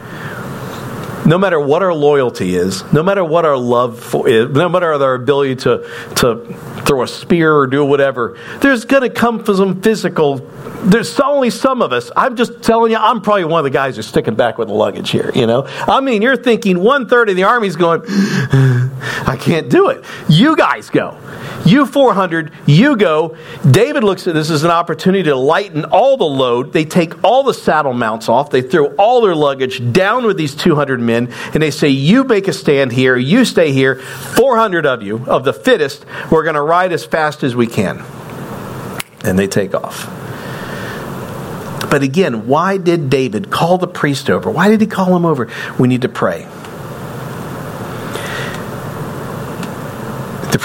[1.25, 5.13] no matter what our loyalty is, no matter what our love for no matter our
[5.13, 6.55] ability to, to
[6.89, 10.37] throw a spear or do whatever, there's going to come for some physical.
[10.81, 12.09] There's only some of us.
[12.15, 14.73] I'm just telling you, I'm probably one of the guys who's sticking back with the
[14.73, 15.31] luggage here.
[15.35, 18.01] You know, I mean, you're thinking one third of the army's going,
[19.39, 20.03] can't do it.
[20.27, 21.17] You guys go.
[21.65, 23.37] You 400, you go.
[23.69, 26.73] David looks at this as an opportunity to lighten all the load.
[26.73, 28.49] They take all the saddle mounts off.
[28.49, 32.47] They throw all their luggage down with these 200 men, and they say, You make
[32.47, 33.17] a stand here.
[33.17, 33.95] You stay here.
[33.95, 38.03] 400 of you, of the fittest, we're going to ride as fast as we can.
[39.23, 40.07] And they take off.
[41.89, 44.49] But again, why did David call the priest over?
[44.49, 45.49] Why did he call him over?
[45.79, 46.47] We need to pray.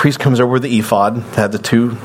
[0.05, 1.97] Priest comes over with the ephod, had the two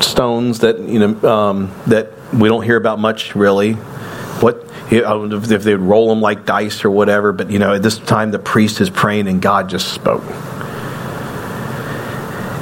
[0.00, 3.72] stones that you know um, that we don't hear about much really.
[3.72, 7.32] What if they'd roll them like dice or whatever?
[7.32, 10.22] But you know, at this time the priest is praying and God just spoke.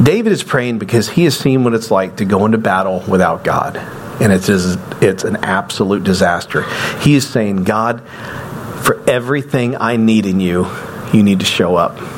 [0.02, 3.44] David is praying because he has seen what it's like to go into battle without
[3.44, 3.76] God,
[4.22, 6.62] and it's it's an absolute disaster.
[7.00, 8.00] He is saying, God,
[8.86, 10.66] for everything I need in you,
[11.12, 12.15] you need to show up.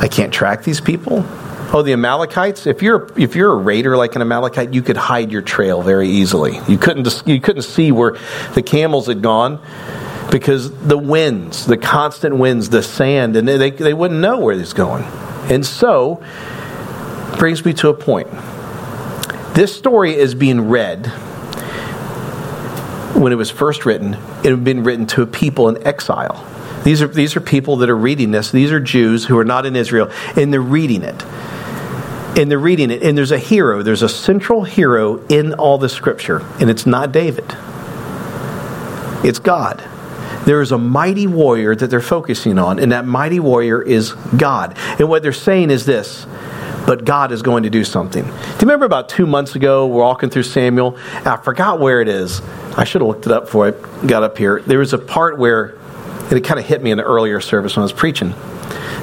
[0.00, 1.26] I can't track these people.
[1.72, 2.66] Oh, the Amalekites.
[2.66, 6.08] If you're if you're a raider like an Amalekite, you could hide your trail very
[6.08, 6.58] easily.
[6.66, 8.16] You couldn't you couldn't see where
[8.54, 9.60] the camels had gone
[10.30, 14.72] because the winds, the constant winds, the sand, and they they wouldn't know where it's
[14.72, 15.04] going.
[15.50, 16.22] And so
[17.38, 18.28] brings me to a point.
[19.54, 21.06] This story is being read
[23.14, 24.14] when it was first written.
[24.42, 26.46] It had been written to a people in exile.
[26.84, 28.50] These are, these are people that are reading this.
[28.50, 31.22] These are Jews who are not in Israel, and they're reading it.
[32.38, 33.02] And they're reading it.
[33.02, 37.12] And there's a hero, there's a central hero in all the scripture, and it's not
[37.12, 37.44] David,
[39.24, 39.84] it's God.
[40.46, 44.74] There is a mighty warrior that they're focusing on, and that mighty warrior is God.
[44.98, 46.26] And what they're saying is this
[46.86, 48.24] but God is going to do something.
[48.24, 50.96] Do you remember about two months ago, we're walking through Samuel?
[51.24, 52.40] I forgot where it is.
[52.76, 54.60] I should have looked it up before I got up here.
[54.62, 55.78] There was a part where
[56.30, 58.34] and it kind of hit me in the earlier service when I was preaching.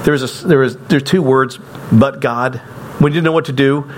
[0.03, 1.59] There was a, there was there two words,
[1.91, 2.61] but God.
[3.01, 3.91] We didn't know what to do,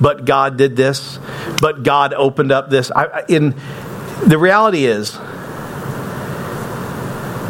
[0.00, 1.18] but God did this.
[1.60, 2.90] But God opened up this.
[2.90, 3.54] I, in
[4.26, 5.16] the reality is,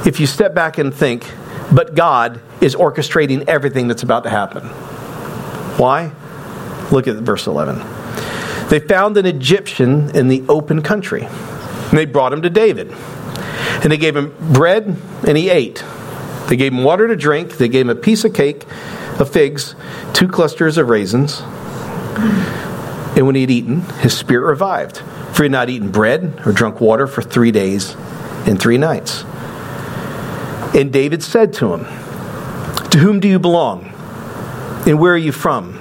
[0.06, 1.26] if you step back and think,
[1.72, 4.64] but God is orchestrating everything that's about to happen.
[5.78, 6.12] Why?
[6.90, 7.78] Look at verse 11.
[8.68, 12.94] They found an Egyptian in the open country, and they brought him to David.
[13.82, 15.84] And they gave him bread, and he ate.
[16.48, 17.56] They gave him water to drink.
[17.56, 18.64] They gave him a piece of cake,
[19.18, 19.74] of figs,
[20.12, 21.42] two clusters of raisins.
[23.16, 24.98] And when he had eaten, his spirit revived,
[25.32, 27.94] for he had not eaten bread or drunk water for three days
[28.46, 29.24] and three nights.
[30.74, 31.84] And David said to him,
[32.90, 33.92] To whom do you belong?
[34.86, 35.78] And where are you from?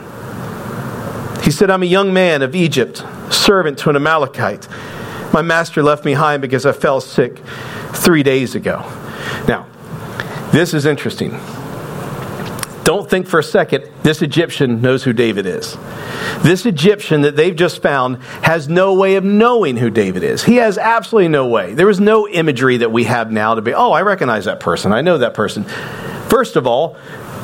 [1.43, 4.67] He said, I'm a young man of Egypt, servant to an Amalekite.
[5.33, 7.37] My master left me behind because I fell sick
[7.93, 8.79] three days ago.
[9.47, 9.67] Now,
[10.51, 11.31] this is interesting.
[12.83, 15.77] Don't think for a second this Egyptian knows who David is.
[16.39, 20.43] This Egyptian that they've just found has no way of knowing who David is.
[20.43, 21.73] He has absolutely no way.
[21.73, 24.91] There is no imagery that we have now to be, oh, I recognize that person.
[24.91, 25.63] I know that person.
[26.27, 26.97] First of all,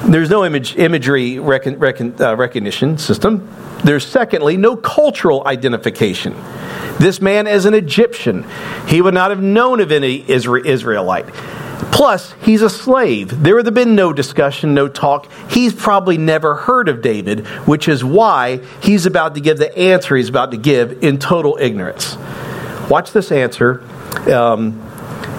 [0.06, 3.48] there's no image, imagery recon, recon, uh, recognition system.
[3.84, 6.36] There's secondly no cultural identification.
[7.00, 8.46] This man is an Egyptian.
[8.88, 11.28] He would not have known of any Israelite.
[11.92, 13.44] Plus, he's a slave.
[13.44, 15.32] There would have been no discussion, no talk.
[15.50, 20.16] He's probably never heard of David, which is why he's about to give the answer
[20.16, 22.16] he's about to give in total ignorance.
[22.90, 23.84] Watch this answer
[24.32, 24.82] um,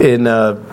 [0.01, 0.27] in.
[0.27, 0.64] Uh,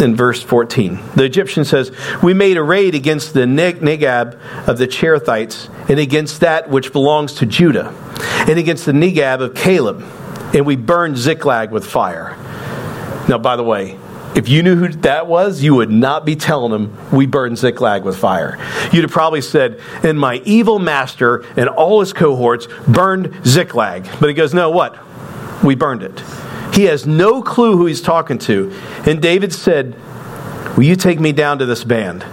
[0.00, 0.98] in verse 14.
[1.14, 6.40] The Egyptian says, We made a raid against the Negeb of the Cherethites and against
[6.40, 7.94] that which belongs to Judah
[8.48, 10.02] and against the Negeb of Caleb,
[10.54, 12.36] and we burned Ziklag with fire.
[13.28, 13.98] Now, by the way,
[14.34, 18.04] if you knew who that was, you would not be telling them, we burned Ziklag
[18.04, 18.58] with fire.
[18.92, 24.08] You'd have probably said, and my evil master and all his cohorts burned Ziklag.
[24.20, 24.98] But he goes, no, what?
[25.64, 26.22] We burned it.
[26.72, 28.72] He has no clue who he's talking to.
[29.06, 29.96] And David said,
[30.76, 32.24] Will you take me down to this band?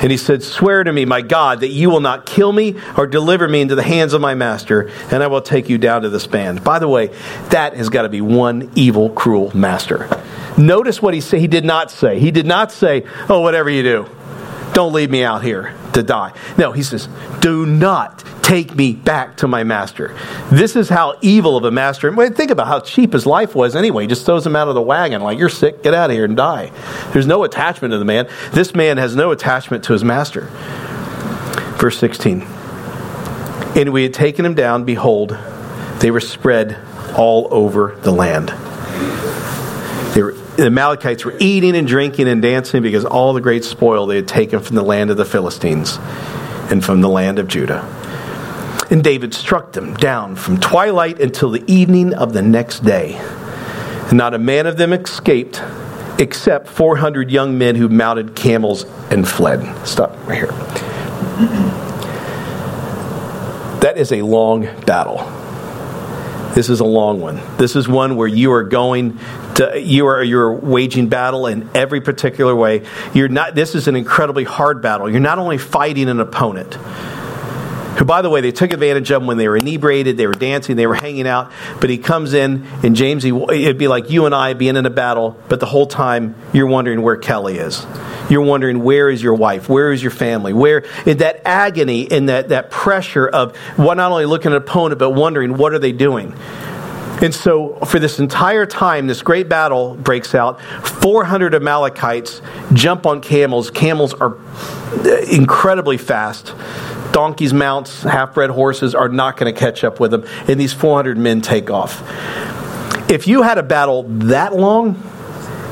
[0.00, 3.06] And he said, Swear to me, my God, that you will not kill me or
[3.06, 6.08] deliver me into the hands of my master, and I will take you down to
[6.08, 6.62] this band.
[6.62, 7.08] By the way,
[7.50, 10.08] that has got to be one evil, cruel master.
[10.56, 11.40] Notice what he said.
[11.40, 12.20] He did not say.
[12.20, 14.10] He did not say, Oh, whatever you do,
[14.72, 16.32] don't leave me out here to die.
[16.56, 17.08] No, he says,
[17.40, 20.16] Do not take me back to my master.
[20.50, 22.14] This is how evil of a master.
[22.30, 24.04] Think about how cheap his life was anyway.
[24.04, 26.24] He just throws him out of the wagon, like, You're sick, get out of here
[26.24, 26.72] and die.
[27.12, 28.28] There's no attachment to the man.
[28.52, 30.48] This man has no attachment to his master.
[31.78, 32.42] Verse 16.
[32.42, 35.36] And we had taken him down, behold,
[36.00, 36.78] they were spread
[37.16, 38.50] all over the land.
[40.58, 44.26] The Amalekites were eating and drinking and dancing because all the great spoil they had
[44.26, 45.98] taken from the land of the Philistines
[46.68, 47.84] and from the land of Judah.
[48.90, 53.14] And David struck them down from twilight until the evening of the next day.
[54.08, 55.62] And not a man of them escaped
[56.18, 59.86] except 400 young men who mounted camels and fled.
[59.86, 60.48] Stop right here.
[63.78, 65.37] That is a long battle.
[66.58, 67.40] This is a long one.
[67.56, 69.16] This is one where you are going
[69.54, 72.84] to, you are you're waging battle in every particular way.
[73.14, 73.54] You're not.
[73.54, 75.08] This is an incredibly hard battle.
[75.08, 76.76] You're not only fighting an opponent
[77.98, 80.32] who, by the way, they took advantage of him when they were inebriated, they were
[80.32, 81.50] dancing, they were hanging out.
[81.80, 84.86] But he comes in, and James, he, it'd be like you and I being in
[84.86, 87.84] a battle, but the whole time you're wondering where Kelly is.
[88.30, 92.28] You're wondering where is your wife, where is your family, where in that agony and
[92.28, 95.92] that, that pressure of not only looking at an opponent, but wondering what are they
[95.92, 96.34] doing.
[97.20, 100.60] And so, for this entire time, this great battle breaks out.
[101.02, 102.40] 400 Amalekites
[102.74, 103.70] jump on camels.
[103.72, 106.54] Camels are uh, incredibly fast.
[107.12, 110.24] Donkeys, mounts, half bred horses are not going to catch up with them.
[110.46, 112.02] And these 400 men take off.
[113.10, 115.02] If you had a battle that long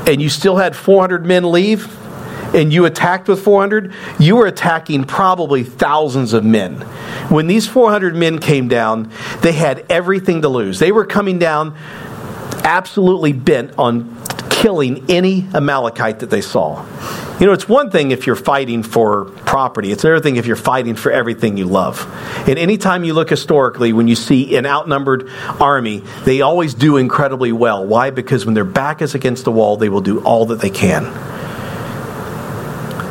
[0.07, 1.93] and you still had 400 men leave,
[2.53, 6.75] and you attacked with 400, you were attacking probably thousands of men.
[7.29, 10.79] When these 400 men came down, they had everything to lose.
[10.79, 11.75] They were coming down
[12.63, 14.15] absolutely bent on
[14.49, 16.85] killing any Amalekite that they saw.
[17.39, 20.55] You know, it's one thing if you're fighting for property, it's another thing if you're
[20.55, 22.05] fighting for everything you love.
[22.47, 25.29] And anytime you look historically, when you see an outnumbered
[25.59, 27.85] army, they always do incredibly well.
[27.85, 28.09] Why?
[28.09, 31.03] Because when their back is against the wall, they will do all that they can.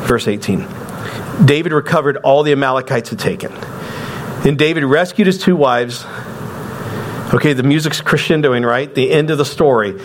[0.07, 0.65] Verse 18
[1.45, 3.51] David recovered all the Amalekites had taken.
[4.45, 6.05] And David rescued his two wives.
[7.33, 8.93] Okay, the music's crescendoing, right?
[8.93, 9.99] The end of the story.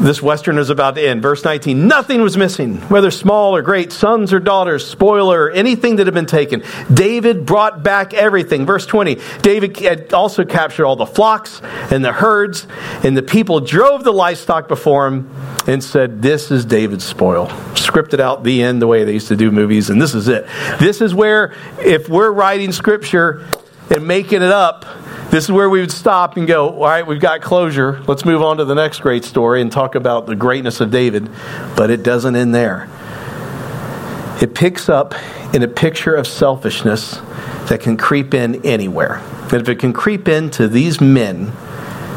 [0.00, 1.20] This Western is about to end.
[1.20, 6.06] Verse 19 Nothing was missing, whether small or great, sons or daughters, spoiler, anything that
[6.06, 6.62] had been taken.
[6.92, 8.64] David brought back everything.
[8.64, 11.60] Verse 20 David had also captured all the flocks
[11.90, 12.66] and the herds,
[13.04, 15.30] and the people drove the livestock before him
[15.66, 17.48] and said, This is David's spoil.
[17.74, 20.46] Scripted out the end the way they used to do movies, and this is it.
[20.78, 23.46] This is where, if we're writing scripture
[23.90, 24.86] and making it up,
[25.30, 28.02] this is where we would stop and go, all right, we've got closure.
[28.08, 31.30] Let's move on to the next great story and talk about the greatness of David.
[31.76, 32.88] But it doesn't end there.
[34.42, 35.14] It picks up
[35.54, 37.20] in a picture of selfishness
[37.68, 39.22] that can creep in anywhere.
[39.52, 41.52] And if it can creep into these men,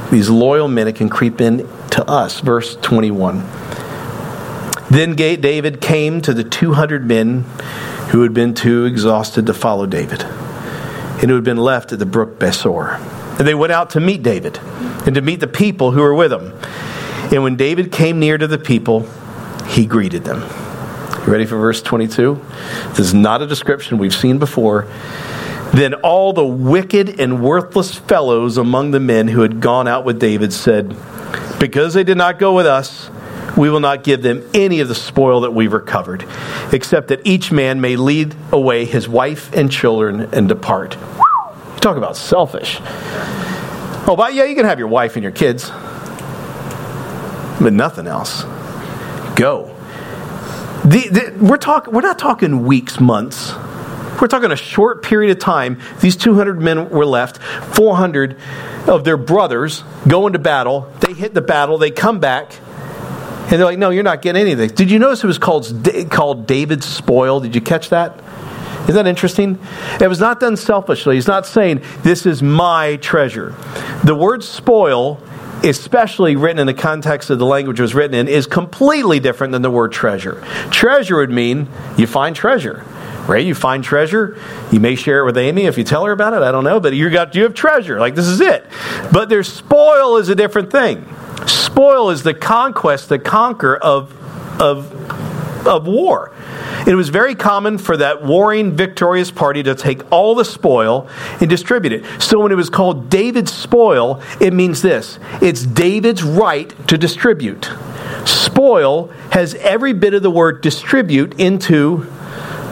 [0.10, 2.40] these loyal men, it can creep in to us.
[2.40, 3.44] Verse 21.
[4.90, 7.44] Then David came to the 200 men
[8.10, 10.26] who had been too exhausted to follow David
[11.24, 13.00] and who had been left at the brook Besor.
[13.40, 14.60] And they went out to meet David
[15.06, 16.52] and to meet the people who were with him.
[17.34, 19.08] And when David came near to the people,
[19.66, 20.42] he greeted them.
[21.26, 22.42] You ready for verse 22?
[22.90, 24.86] This is not a description we've seen before.
[25.74, 30.20] Then all the wicked and worthless fellows among the men who had gone out with
[30.20, 30.94] David said,
[31.58, 33.10] Because they did not go with us,
[33.56, 36.26] we will not give them any of the spoil that we've recovered,
[36.72, 40.98] except that each man may lead away his wife and children and depart.
[41.84, 42.80] Talk about selfish.
[44.08, 45.70] Oh, but yeah, you can have your wife and your kids,
[47.60, 48.44] but nothing else.
[49.36, 49.76] Go.
[50.86, 53.52] The, the, we're, talk, we're not talking weeks, months.
[54.22, 55.82] We're talking a short period of time.
[56.00, 57.40] These 200 men were left.
[57.76, 58.38] 400
[58.88, 60.90] of their brothers go into battle.
[61.02, 61.78] They hit the battle.
[61.78, 62.58] They come back.
[63.42, 64.70] And they're like, no, you're not getting anything.
[64.70, 67.42] Did you notice it was called, called David's spoil?
[67.42, 68.24] Did you catch that?
[68.84, 69.60] Isn't that interesting?
[70.02, 71.16] It was not done selfishly.
[71.16, 73.56] He's not saying, this is my treasure.
[74.04, 75.22] The word spoil,
[75.64, 79.54] especially written in the context of the language it was written in, is completely different
[79.54, 80.44] than the word treasure.
[80.70, 82.84] Treasure would mean you find treasure.
[83.26, 83.46] Right?
[83.46, 84.38] You find treasure.
[84.70, 86.42] You may share it with Amy if you tell her about it.
[86.42, 87.98] I don't know, but you got you have treasure.
[87.98, 88.66] Like this is it.
[89.14, 91.06] But their spoil is a different thing.
[91.48, 94.14] Spoil is the conquest, the conquer of,
[94.62, 94.92] of,
[95.66, 96.34] of war.
[96.88, 101.08] It was very common for that warring, victorious party to take all the spoil
[101.40, 102.22] and distribute it.
[102.22, 107.72] So when it was called David's spoil, it means this it's David's right to distribute.
[108.26, 112.06] Spoil has every bit of the word distribute into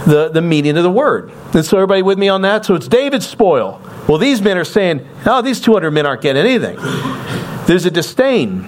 [0.06, 1.32] the, the meaning of the word.
[1.54, 2.66] And so, everybody with me on that?
[2.66, 3.82] So, it's David's spoil.
[4.08, 6.78] Well, these men are saying, oh, these 200 men aren't getting anything.
[7.66, 8.68] There's a disdain.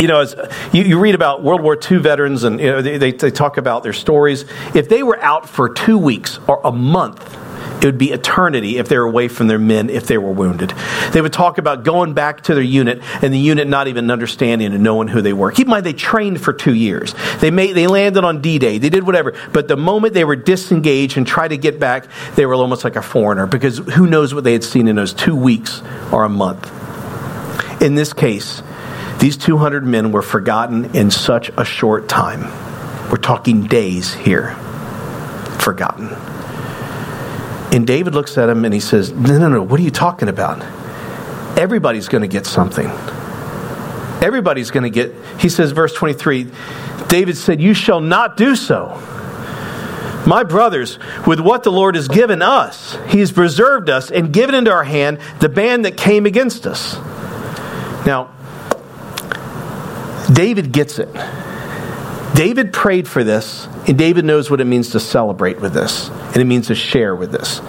[0.00, 0.34] You know, as
[0.72, 3.56] you, you read about World War II veterans and you know, they, they, they talk
[3.56, 4.44] about their stories.
[4.74, 7.38] If they were out for two weeks or a month,
[7.82, 10.72] it would be eternity if they were away from their men if they were wounded.
[11.12, 14.72] They would talk about going back to their unit and the unit not even understanding
[14.72, 15.50] and knowing who they were.
[15.50, 17.12] Keep in mind, they trained for two years.
[17.40, 19.34] They, made, they landed on D Day, they did whatever.
[19.52, 22.94] But the moment they were disengaged and tried to get back, they were almost like
[22.94, 25.82] a foreigner because who knows what they had seen in those two weeks
[26.12, 26.70] or a month.
[27.82, 28.62] In this case,
[29.22, 32.40] these 200 men were forgotten in such a short time.
[33.08, 34.56] We're talking days here.
[35.60, 36.08] Forgotten.
[37.72, 40.28] And David looks at him and he says, No, no, no, what are you talking
[40.28, 40.60] about?
[41.56, 42.86] Everybody's going to get something.
[44.20, 46.50] Everybody's going to get, he says, verse 23,
[47.06, 48.88] David said, You shall not do so.
[50.26, 50.98] My brothers,
[51.28, 54.82] with what the Lord has given us, He has preserved us and given into our
[54.82, 56.96] hand the band that came against us.
[58.04, 58.32] Now,
[60.32, 61.08] David gets it.
[62.34, 66.36] David prayed for this, and David knows what it means to celebrate with this, and
[66.36, 67.60] it means to share with this.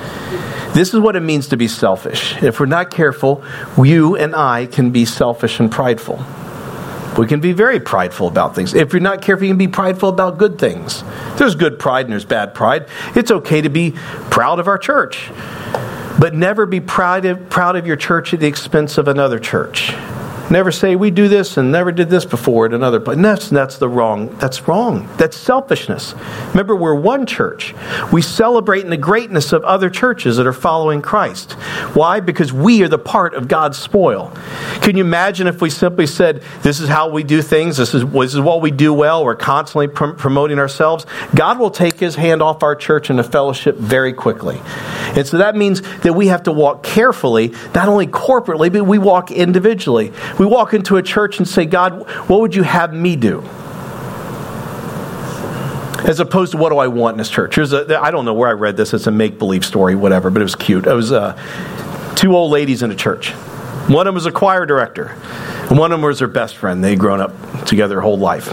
[0.74, 2.41] This is what it means to be selfish.
[2.41, 3.43] If we're not careful,
[3.78, 6.24] you and I can be selfish and prideful.
[7.18, 8.74] We can be very prideful about things.
[8.74, 11.03] If you're not careful, you can be prideful about good things.
[11.38, 12.88] There's good pride and there's bad pride.
[13.16, 13.91] It's okay to be
[14.32, 15.30] proud of our church,
[16.20, 19.93] but never be proud of, proud of your church at the expense of another church.
[20.51, 23.17] Never say we do this and never did this before at another place.
[23.17, 24.35] That's that's the wrong.
[24.37, 25.09] That's wrong.
[25.17, 26.13] That's selfishness.
[26.49, 27.73] Remember, we're one church.
[28.11, 31.53] We celebrate in the greatness of other churches that are following Christ.
[31.93, 32.19] Why?
[32.19, 34.31] Because we are the part of God's spoil.
[34.81, 37.77] Can you imagine if we simply said, "This is how we do things.
[37.77, 39.23] This is this is what we do well.
[39.23, 43.23] We're constantly pr- promoting ourselves." God will take His hand off our church and the
[43.23, 44.61] fellowship very quickly.
[45.15, 48.97] And so that means that we have to walk carefully, not only corporately, but we
[48.97, 50.11] walk individually.
[50.39, 53.41] We walk into a church and say, God, what would you have me do?
[56.05, 57.55] As opposed to what do I want in this church?
[57.55, 58.93] Here's a, I don't know where I read this.
[58.93, 60.86] It's a make believe story, whatever, but it was cute.
[60.86, 61.34] It was uh,
[62.15, 63.31] two old ladies in a church.
[63.88, 65.15] One of them was a choir director,
[65.69, 66.84] and one of them was her best friend.
[66.84, 68.45] They'd grown up together their whole life.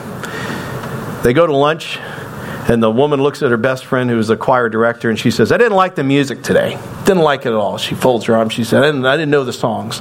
[1.23, 1.99] They go to lunch,
[2.69, 5.53] and the woman looks at her best friend, who's a choir director, and she says,
[5.53, 6.79] I didn't like the music today.
[7.11, 7.77] Didn't like it at all.
[7.77, 8.53] She folds her arms.
[8.53, 10.01] She said, I didn't, I didn't know the songs.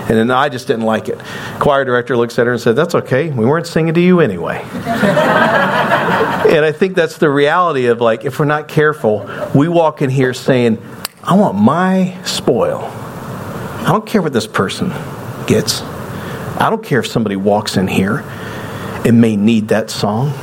[0.00, 1.18] And then I just didn't like it.
[1.58, 3.30] Choir director looks at her and said, That's okay.
[3.30, 4.58] We weren't singing to you anyway.
[4.60, 4.76] and
[6.62, 10.34] I think that's the reality of like, if we're not careful, we walk in here
[10.34, 10.76] saying,
[11.22, 12.80] I want my spoil.
[12.82, 14.90] I don't care what this person
[15.46, 15.80] gets.
[15.80, 18.18] I don't care if somebody walks in here
[19.06, 20.34] and may need that song.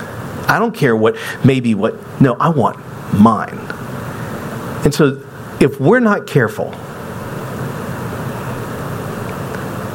[0.49, 2.80] I don't care what, maybe what, no, I want
[3.14, 3.60] mine.
[4.84, 5.24] And so
[5.60, 6.74] if we're not careful,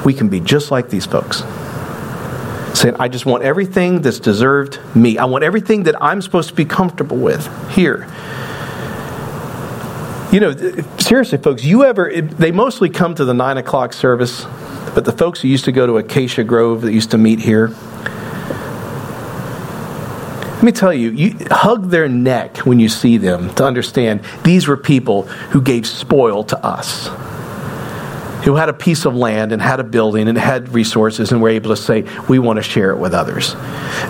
[0.05, 1.43] we can be just like these folks.
[2.79, 5.17] Saying, I just want everything that's deserved me.
[5.17, 8.07] I want everything that I'm supposed to be comfortable with here.
[10.33, 10.53] You know,
[10.99, 14.45] seriously, folks, you ever, they mostly come to the nine o'clock service,
[14.95, 17.69] but the folks who used to go to Acacia Grove that used to meet here,
[20.65, 24.77] me tell you, you hug their neck when you see them to understand these were
[24.77, 27.09] people who gave spoil to us,
[28.45, 31.49] who had a piece of land and had a building and had resources and were
[31.49, 33.55] able to say, we want to share it with others.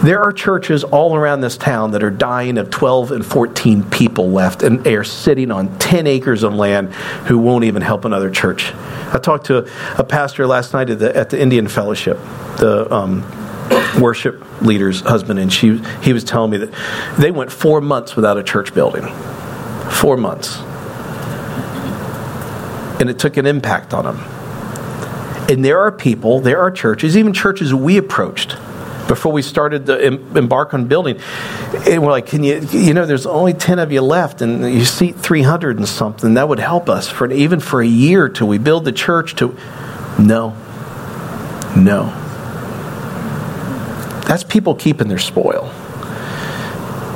[0.02, 4.30] There are churches all around this town that are dying of 12 and 14 people
[4.30, 6.92] left and they are sitting on 10 acres of land
[7.26, 8.72] who won't even help another church.
[8.74, 12.18] I talked to a pastor last night at the, at the Indian Fellowship,
[12.58, 13.22] the um,
[14.00, 16.72] worship leader's husband, and she he was telling me that
[17.18, 19.06] they went four months without a church building.
[19.90, 20.58] Four months.
[23.00, 24.18] And it took an impact on them.
[25.50, 28.56] And there are people, there are churches, even churches we approached
[29.08, 31.20] before we started to embark on building.
[31.86, 34.86] And we're like, can you, you know, there's only 10 of you left and you
[34.86, 36.34] seat 300 and something.
[36.34, 39.54] That would help us for even for a year till we build the church to,
[40.18, 40.56] no,
[41.76, 42.23] no.
[44.26, 45.70] That's people keeping their spoil.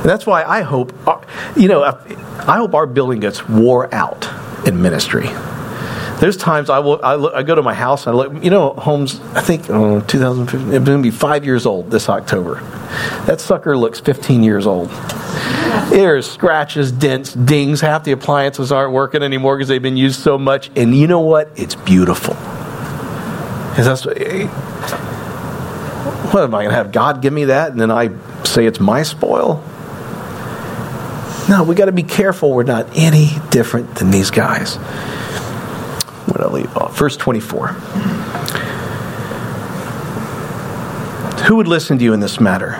[0.03, 1.21] that's why I hope, uh,
[1.57, 4.29] you know, I hope our building gets wore out
[4.67, 5.29] in ministry.
[6.19, 8.49] There's times I will I, look, I go to my house and I look, you
[8.49, 9.21] know, homes.
[9.35, 10.73] I think oh, 2015.
[10.73, 12.55] It's going to be five years old this October.
[13.25, 14.89] That sucker looks 15 years old.
[15.89, 17.79] There's scratches, dents, dings.
[17.79, 20.69] Half the appliances aren't working anymore because they've been used so much.
[20.75, 21.51] And you know what?
[21.55, 22.33] It's beautiful.
[23.75, 24.17] That's what,
[26.31, 28.09] what am I going to have God give me that and then I
[28.43, 29.63] say it's my spoil?
[31.49, 32.53] No, we got to be careful.
[32.53, 34.75] We're not any different than these guys.
[36.27, 36.95] What I leave off?
[36.95, 37.69] Verse 24.
[41.47, 42.73] Who would listen to you in this matter?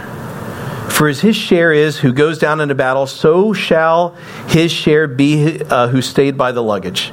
[0.91, 4.09] For as his share is who goes down into battle, so shall
[4.47, 7.11] his share be uh, who stayed by the luggage.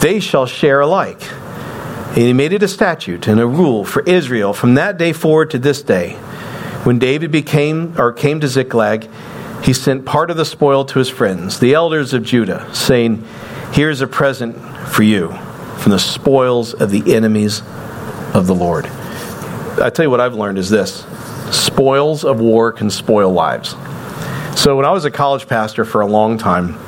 [0.00, 1.22] They shall share alike.
[2.14, 5.50] And he made it a statute and a rule for Israel from that day forward
[5.50, 6.12] to this day.
[6.84, 9.08] When David became or came to Ziklag,
[9.64, 13.24] he sent part of the spoil to his friends, the elders of Judah, saying,
[13.72, 14.56] Here's a present
[14.88, 15.30] for you
[15.78, 17.62] from the spoils of the enemies
[18.32, 18.86] of the Lord.
[18.86, 21.04] I tell you what I've learned is this
[21.50, 23.70] spoils of war can spoil lives.
[24.54, 26.78] So when I was a college pastor for a long time,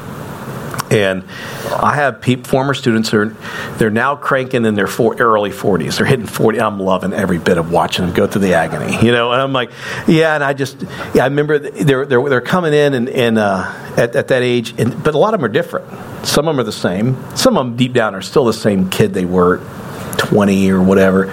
[0.91, 1.25] And
[1.73, 3.37] I have former students who are
[3.77, 5.99] they're now cranking in their four, early 40s.
[5.99, 6.61] They're hitting 40.
[6.61, 9.33] I'm loving every bit of watching them go through the agony, you know.
[9.33, 9.71] And I'm like,
[10.07, 10.35] yeah.
[10.35, 10.83] And I just,
[11.15, 14.79] yeah, I remember they're they're, they're coming in and, and uh, at, at that age,
[14.79, 15.87] and, but a lot of them are different.
[16.27, 17.17] Some of them are the same.
[17.37, 19.59] Some of them deep down are still the same kid they were
[20.19, 21.27] 20 or whatever.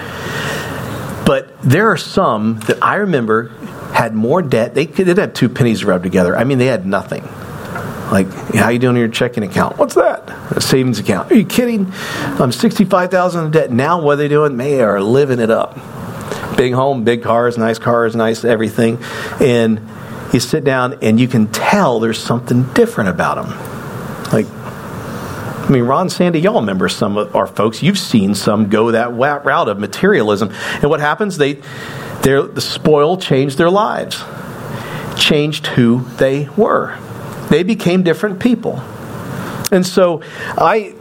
[1.25, 3.49] But there are some that I remember
[3.93, 4.73] had more debt.
[4.73, 6.35] They didn't have two pennies rubbed together.
[6.35, 7.27] I mean, they had nothing.
[8.11, 9.77] Like, how you doing on your checking account?
[9.77, 10.29] What's that?
[10.55, 11.31] A savings account.
[11.31, 11.85] Are you kidding?
[11.85, 13.71] Um, I'm 65000 in debt.
[13.71, 14.57] Now what are they doing?
[14.57, 15.75] They are living it up.
[16.57, 18.99] Big home, big cars, nice cars, nice everything.
[19.39, 19.81] And
[20.31, 23.49] you sit down and you can tell there's something different about them.
[24.31, 27.81] Like, I mean, Ron Sandy, y'all remember some of our folks.
[27.81, 30.51] You've seen some go that route of materialism.
[30.51, 31.37] And what happens?
[31.37, 31.61] They,
[32.21, 34.23] the spoil changed their lives,
[35.17, 36.97] changed who they were.
[37.53, 38.79] They became different people.
[39.71, 40.23] And so
[40.57, 40.95] I,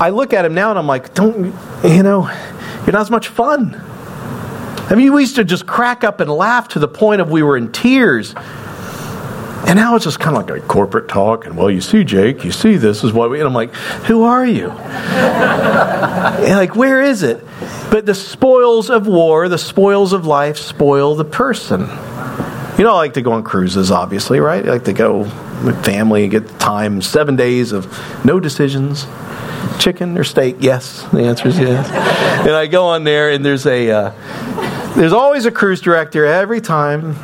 [0.00, 2.28] I look at him now and I'm like, don't, you know,
[2.84, 3.80] you're not as much fun.
[4.90, 7.44] I mean, we used to just crack up and laugh to the point of we
[7.44, 8.34] were in tears.
[9.68, 11.46] And now it's just kind of like a corporate talk.
[11.46, 13.38] And well, you see, Jake, you see, this is what we.
[13.38, 13.72] And I'm like,
[14.06, 14.66] who are you?
[14.70, 17.40] like, where is it?
[17.92, 21.82] But the spoils of war, the spoils of life, spoil the person.
[22.76, 24.66] You know, I like to go on cruises, obviously, right?
[24.66, 25.18] I like to go
[25.64, 27.86] with family get time, seven days of
[28.24, 29.06] no decisions.
[29.78, 30.56] Chicken or steak?
[30.58, 31.02] Yes.
[31.12, 31.88] The answer is yes.
[32.40, 36.60] and I go on there, and there's a uh, there's always a cruise director every
[36.60, 37.14] time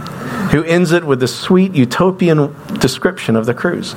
[0.51, 3.95] who ends it with a sweet utopian description of the cruise.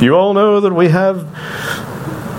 [0.00, 1.26] You all know that we have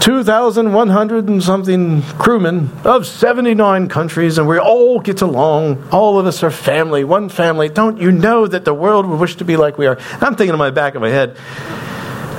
[0.03, 5.81] 2,100 and something crewmen of 79 countries, and we all get along.
[5.93, 7.69] All of us are family, one family.
[7.69, 9.97] Don't you know that the world would wish to be like we are?
[10.19, 11.37] I'm thinking in my back of my head,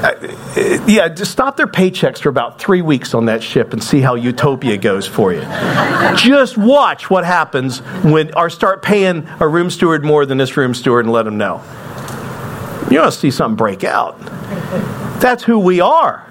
[0.03, 4.03] uh, yeah, just stop their paychecks for about three weeks on that ship and see
[4.03, 5.41] how utopia goes for you.
[6.19, 10.75] just watch what happens when, or start paying a room steward more than this room
[10.75, 11.63] steward and let them know.
[12.91, 14.21] You're going to see something break out.
[15.23, 16.29] That's who we are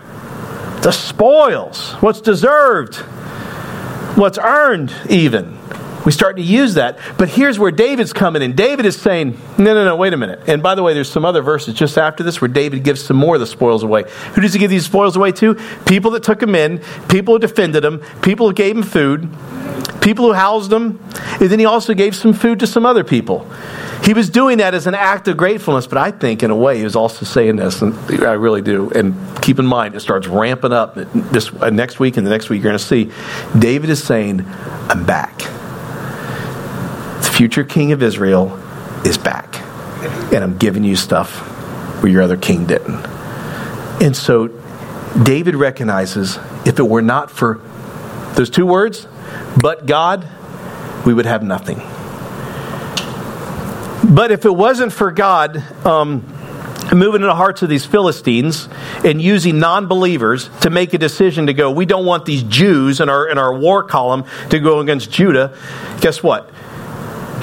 [0.84, 2.98] the spoils, what's deserved,
[4.18, 5.58] what's earned, even.
[6.06, 7.00] We start to use that.
[7.18, 8.56] But here's where David's coming in.
[8.56, 10.42] David is saying, no, no, no, wait a minute.
[10.48, 13.18] And by the way, there's some other verses just after this where David gives some
[13.18, 14.04] more of the spoils away.
[14.34, 15.56] Who does he give these spoils away to?
[15.86, 16.80] People that took him in,
[17.10, 19.30] people who defended him, people who gave him food,
[20.02, 21.00] people who housed him.
[21.40, 23.50] And then he also gave some food to some other people.
[24.04, 26.78] He was doing that as an act of gratefulness, but I think in a way
[26.78, 27.96] he was also saying this, and
[28.26, 28.92] I really do.
[28.92, 32.50] And keep in mind, it starts ramping up this uh, next week and the next
[32.50, 32.62] week.
[32.62, 33.12] You're going to see
[33.58, 34.46] David is saying,
[34.90, 35.44] "I'm back.
[37.44, 38.58] Future king of Israel
[39.04, 39.60] is back,
[40.32, 41.40] and I'm giving you stuff
[42.02, 43.06] where your other king didn't."
[44.02, 44.48] And so
[45.22, 47.60] David recognizes if it were not for
[48.36, 49.10] those two words,
[49.62, 50.26] but God,
[51.06, 51.80] we would have nothing.
[54.10, 56.22] But if it wasn't for God um,
[56.94, 58.70] moving in the hearts of these Philistines
[59.04, 63.02] and using non believers to make a decision to go, we don't want these Jews
[63.02, 65.58] in our, in our war column to go against Judah,
[66.00, 66.50] guess what?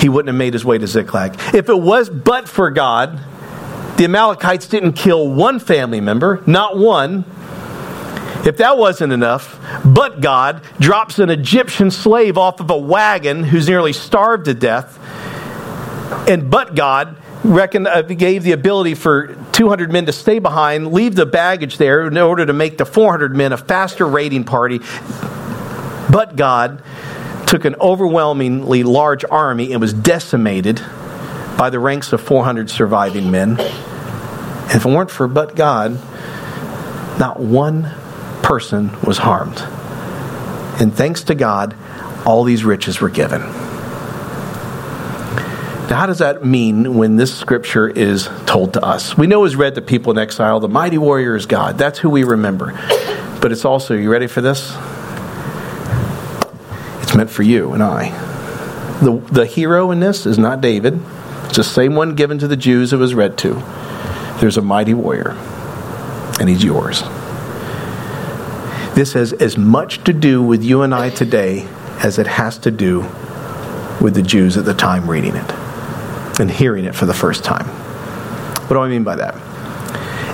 [0.00, 1.34] He wouldn't have made his way to Ziklag.
[1.54, 3.20] If it was but for God,
[3.96, 7.24] the Amalekites didn't kill one family member, not one.
[8.46, 13.68] If that wasn't enough, but God drops an Egyptian slave off of a wagon who's
[13.68, 14.98] nearly starved to death
[16.28, 21.14] and but God reckon, uh, gave the ability for 200 men to stay behind, leave
[21.14, 24.80] the baggage there in order to make the 400 men a faster raiding party.
[26.10, 26.82] But God
[27.50, 30.76] took an overwhelmingly large army and was decimated
[31.58, 33.58] by the ranks of 400 surviving men.
[33.58, 35.98] And if it weren't for but God,
[37.18, 37.90] not one
[38.44, 39.58] person was harmed.
[40.80, 41.74] And thanks to God,
[42.24, 43.40] all these riches were given.
[45.90, 49.18] Now, how does that mean when this scripture is told to us?
[49.18, 50.60] We know it's read to people in exile.
[50.60, 51.78] The mighty warrior is God.
[51.78, 52.78] That's who we remember.
[53.40, 54.72] But it's also, you ready for this?
[57.20, 58.08] Meant for you and I.
[59.02, 60.98] The, the hero in this is not David,
[61.44, 63.62] it's the same one given to the Jews it was read to.
[64.40, 65.32] There's a mighty warrior,
[66.40, 67.02] and he's yours.
[68.94, 71.68] This has as much to do with you and I today
[72.02, 73.00] as it has to do
[74.00, 75.50] with the Jews at the time reading it
[76.40, 77.66] and hearing it for the first time.
[78.66, 79.34] What do I mean by that?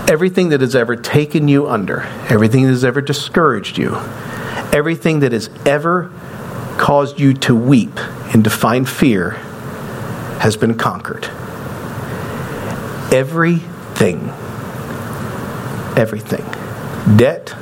[0.08, 3.96] Everything that has ever taken you under, everything that has ever discouraged you,
[4.72, 6.12] everything that has ever
[6.78, 7.98] caused you to weep
[8.32, 9.30] and to find fear
[10.40, 11.24] has been conquered.
[13.12, 14.28] Everything,
[15.96, 16.44] everything
[17.16, 17.54] debt,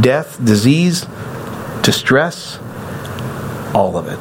[0.00, 1.04] death, disease,
[1.82, 2.58] distress,
[3.74, 4.20] all of it.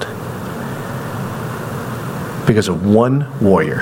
[2.48, 3.82] Because of one warrior.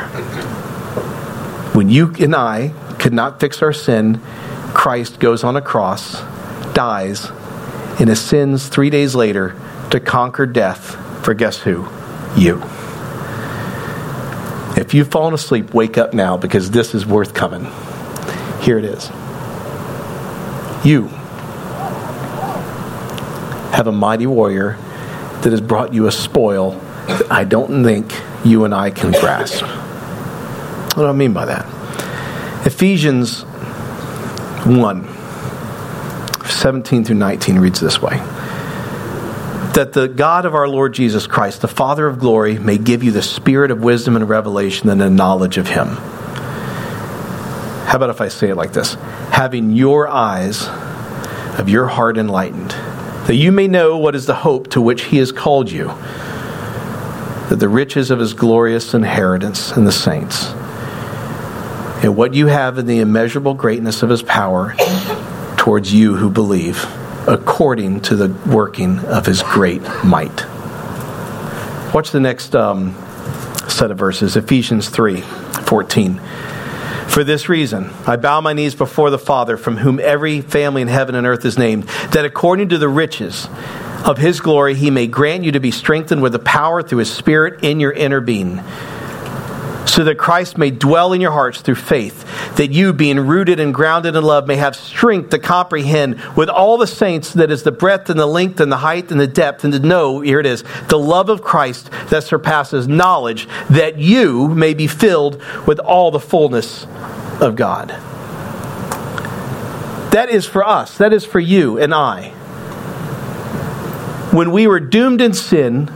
[1.74, 4.22] When you and I could not fix our sin,
[4.74, 6.22] Christ goes on a cross,
[6.74, 7.32] dies,
[8.00, 9.56] and ascends three days later
[9.92, 11.88] to conquer death for guess who?
[12.36, 12.62] You.
[14.78, 17.68] If you've fallen asleep, wake up now because this is worth coming.
[18.62, 19.10] Here it is.
[20.86, 21.08] You
[23.74, 24.78] have a mighty warrior
[25.42, 26.72] that has brought you a spoil
[27.08, 28.14] that I don't think
[28.46, 29.64] you and I can grasp.
[29.64, 31.66] What do I mean by that?
[32.66, 33.44] Ephesians
[34.66, 35.08] 1
[36.46, 38.20] 17 through 19 reads this way
[39.74, 43.12] that the God of our Lord Jesus Christ, the Father of glory, may give you
[43.12, 45.88] the spirit of wisdom and revelation and the knowledge of Him.
[47.86, 48.96] How about if I say it like this?
[49.32, 50.68] Having your eyes
[51.60, 52.72] of your heart enlightened,
[53.28, 55.86] that you may know what is the hope to which He has called you,
[57.50, 60.48] that the riches of His glorious inheritance in the saints,
[62.04, 64.76] and what you have in the immeasurable greatness of His power
[65.58, 66.86] towards you who believe
[67.30, 70.46] according to the working of his great might.
[71.94, 72.96] Watch the next um,
[73.68, 76.20] set of verses Ephesians 3 14.
[77.08, 80.88] For this reason, I bow my knees before the Father, from whom every family in
[80.88, 83.48] heaven and earth is named, that according to the riches
[84.06, 87.12] of his glory he may grant you to be strengthened with the power through his
[87.12, 88.58] Spirit in your inner being
[90.00, 92.24] so that Christ may dwell in your hearts through faith,
[92.56, 96.78] that you, being rooted and grounded in love, may have strength to comprehend with all
[96.78, 99.66] the saints that is the breadth and the length and the height and the depth,
[99.66, 104.48] and to know, here it is, the love of Christ that surpasses knowledge, that you
[104.48, 106.86] may be filled with all the fullness
[107.42, 107.90] of God.
[110.14, 112.30] That is for us, that is for you and I.
[114.32, 115.92] When we were doomed in sin,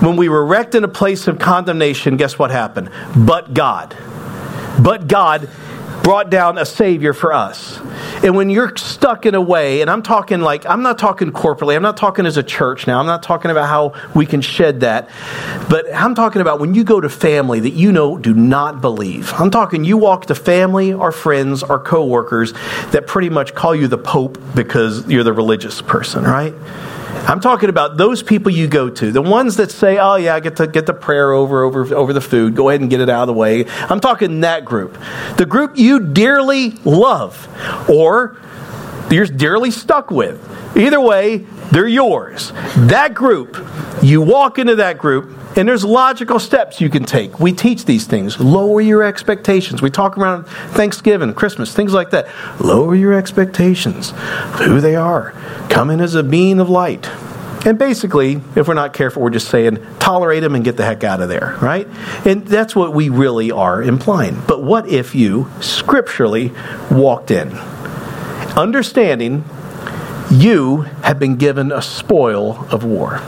[0.00, 2.90] when we were wrecked in a place of condemnation, guess what happened?
[3.16, 3.96] But God.
[4.82, 5.48] But God
[6.02, 7.78] brought down a Savior for us.
[8.24, 11.76] And when you're stuck in a way, and I'm talking like, I'm not talking corporately,
[11.76, 14.80] I'm not talking as a church now, I'm not talking about how we can shed
[14.80, 15.08] that,
[15.68, 19.32] but I'm talking about when you go to family that you know do not believe.
[19.34, 22.52] I'm talking you walk to family or friends or coworkers
[22.92, 26.54] that pretty much call you the Pope because you're the religious person, right?
[27.26, 30.40] I'm talking about those people you go to, the ones that say, "Oh yeah, I
[30.40, 32.54] get to get the prayer over over over the food.
[32.54, 34.98] Go ahead and get it out of the way." I'm talking that group,
[35.36, 37.48] the group you dearly love,
[37.88, 38.36] or
[39.10, 40.38] you're dearly stuck with.
[40.76, 41.38] Either way,
[41.72, 42.52] they're yours.
[42.76, 43.56] That group,
[44.02, 47.40] you walk into that group, and there's logical steps you can take.
[47.40, 48.38] We teach these things.
[48.38, 49.82] Lower your expectations.
[49.82, 52.28] We talk around Thanksgiving, Christmas, things like that.
[52.60, 54.12] Lower your expectations
[54.58, 55.32] who they are.
[55.68, 57.08] Come in as a being of light.
[57.66, 61.04] And basically, if we're not careful, we're just saying, tolerate them and get the heck
[61.04, 61.86] out of there, right?
[62.24, 64.40] And that's what we really are implying.
[64.46, 66.52] But what if you scripturally
[66.90, 67.50] walked in?
[68.56, 69.44] Understanding
[70.30, 73.20] you have been given a spoil of war.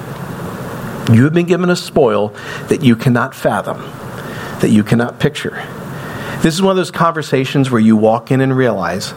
[1.12, 2.28] You have been given a spoil
[2.68, 3.78] that you cannot fathom,
[4.60, 5.64] that you cannot picture.
[6.42, 9.12] This is one of those conversations where you walk in and realize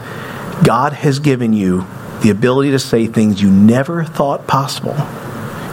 [0.63, 1.85] God has given you
[2.21, 4.95] the ability to say things you never thought possible.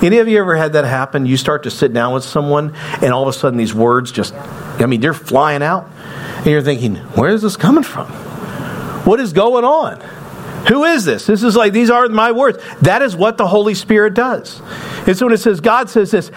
[0.02, 1.26] Any of you ever had that happen?
[1.26, 4.34] You start to sit down with someone, and all of a sudden these words just,
[4.34, 5.88] I mean, they're flying out,
[6.38, 8.06] and you're thinking, where is this coming from?
[9.04, 10.02] What is going on?
[10.68, 11.26] Who is this?
[11.26, 12.58] This is like, these aren't my words.
[12.82, 14.62] That is what the Holy Spirit does.
[15.12, 16.30] So when it says, God says this,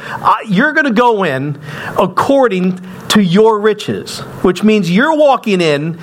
[0.48, 1.60] you're going to go in
[2.00, 6.00] according to your riches, which means you're walking in,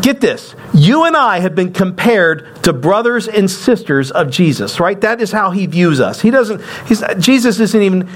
[0.00, 4.98] get this, you and I have been compared to brothers and sisters of Jesus, right?
[5.02, 6.22] That is how he views us.
[6.22, 8.08] He doesn't, he's, Jesus isn't even,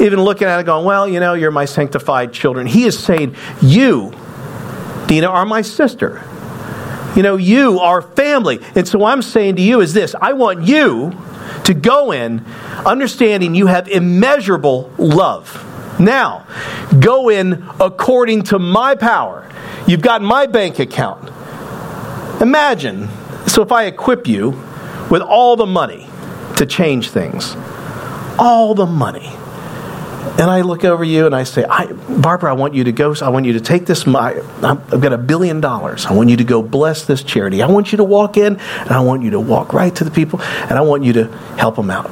[0.00, 2.66] even looking at it going, well, you know, you're my sanctified children.
[2.66, 4.12] He is saying, you,
[5.06, 6.24] Dina, are my sister.
[7.16, 8.60] You know, you are family.
[8.74, 11.12] And so I'm saying to you is this I want you
[11.64, 12.44] to go in
[12.86, 15.66] understanding you have immeasurable love.
[15.98, 16.46] Now,
[16.98, 19.46] go in according to my power.
[19.86, 21.30] You've got my bank account.
[22.40, 23.08] Imagine,
[23.46, 24.50] so if I equip you
[25.10, 26.06] with all the money
[26.56, 27.54] to change things,
[28.38, 29.30] all the money
[30.20, 33.14] and I look over you and I say, I, Barbara, I want you to go.
[33.22, 34.06] I want you to take this.
[34.06, 36.06] My, I've got a billion dollars.
[36.06, 37.62] I want you to go bless this charity.
[37.62, 40.10] I want you to walk in and I want you to walk right to the
[40.10, 42.10] people and I want you to help them out.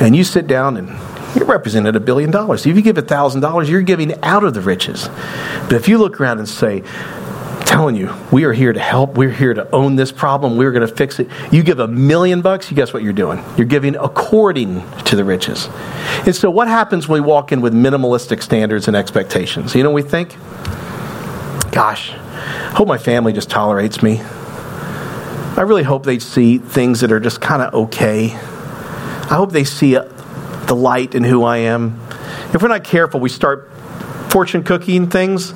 [0.00, 0.88] And you sit down and
[1.34, 2.66] you're represented a billion dollars.
[2.66, 5.08] If you give a thousand dollars, you're giving out of the riches.
[5.08, 6.82] But if you look around and say,
[7.66, 9.18] telling you, we are here to help.
[9.18, 10.56] We're here to own this problem.
[10.56, 11.28] We're going to fix it.
[11.52, 13.44] You give a million bucks, you guess what you're doing?
[13.58, 15.68] You're giving according to the riches.
[16.24, 19.74] And so, what happens when we walk in with minimalistic standards and expectations?
[19.74, 20.36] You know, we think,
[21.72, 24.20] gosh, I hope my family just tolerates me.
[24.20, 28.32] I really hope they see things that are just kind of okay.
[28.32, 30.04] I hope they see uh,
[30.66, 32.00] the light in who I am.
[32.54, 33.70] If we're not careful, we start
[34.30, 35.52] fortune cooking things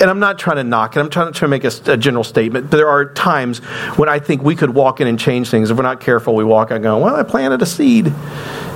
[0.00, 1.00] and I'm not trying to knock it.
[1.00, 2.70] I'm trying to make a, a, general statement.
[2.70, 3.58] But there are times
[3.96, 5.70] when I think we could walk in and change things.
[5.70, 8.12] If we're not careful, we walk out going, well, I planted a seed.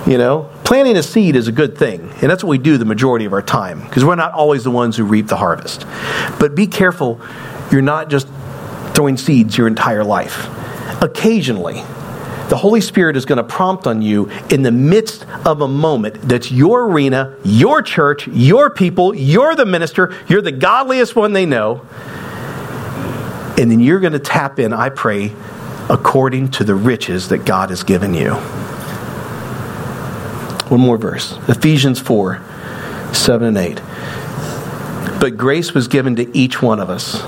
[0.07, 2.01] You know, planting a seed is a good thing.
[2.01, 4.71] And that's what we do the majority of our time because we're not always the
[4.71, 5.87] ones who reap the harvest.
[6.39, 7.21] But be careful.
[7.71, 8.27] You're not just
[8.95, 10.49] throwing seeds your entire life.
[11.03, 11.83] Occasionally,
[12.51, 16.16] the Holy Spirit is going to prompt on you in the midst of a moment
[16.22, 21.46] that's your arena, your church, your people, you're the minister, you're the godliest one they
[21.46, 21.86] know.
[23.57, 25.32] And then you're going to tap in, I pray,
[25.88, 28.34] according to the riches that God has given you.
[30.70, 32.42] One more verse Ephesians 4
[33.12, 33.80] 7 and 8.
[35.20, 37.22] But grace was given to each one of us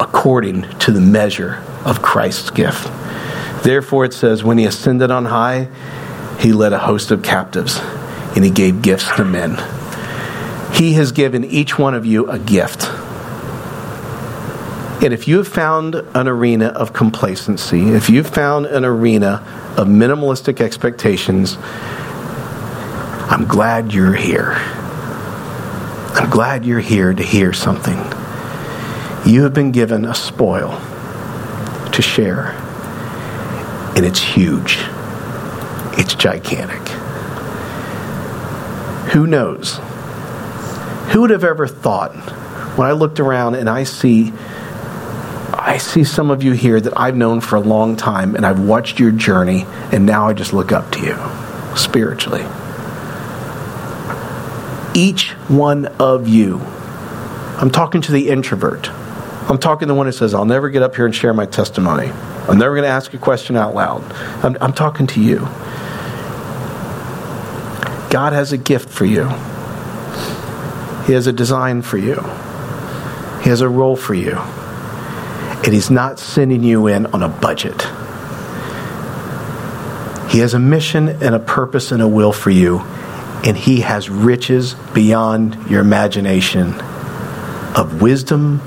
[0.00, 2.88] according to the measure of Christ's gift.
[3.66, 5.68] Therefore, it says, when he ascended on high,
[6.38, 7.80] he led a host of captives
[8.36, 9.56] and he gave gifts to men.
[10.72, 12.84] He has given each one of you a gift.
[15.02, 19.42] And if you have found an arena of complacency, if you've found an arena
[19.76, 21.58] of minimalistic expectations,
[23.28, 24.52] I'm glad you're here.
[26.14, 27.98] I'm glad you're here to hear something.
[29.28, 30.80] You have been given a spoil
[31.90, 32.62] to share
[33.96, 34.78] and it's huge.
[35.98, 36.86] It's gigantic.
[39.12, 39.80] Who knows?
[41.12, 42.14] Who would have ever thought
[42.76, 44.32] when I looked around and I see
[45.58, 48.60] I see some of you here that I've known for a long time and I've
[48.60, 52.44] watched your journey and now I just look up to you spiritually.
[54.94, 56.60] Each one of you.
[57.58, 58.90] I'm talking to the introvert.
[59.48, 61.46] I'm talking to the one who says, I'll never get up here and share my
[61.46, 62.12] testimony.
[62.48, 64.02] I'm never going to ask a question out loud.
[64.44, 65.40] I'm, I'm talking to you.
[68.08, 69.24] God has a gift for you.
[71.06, 72.14] He has a design for you.
[73.42, 74.36] He has a role for you.
[74.36, 77.82] And He's not sending you in on a budget.
[80.30, 82.80] He has a mission and a purpose and a will for you.
[83.44, 86.74] And He has riches beyond your imagination
[87.76, 88.60] of wisdom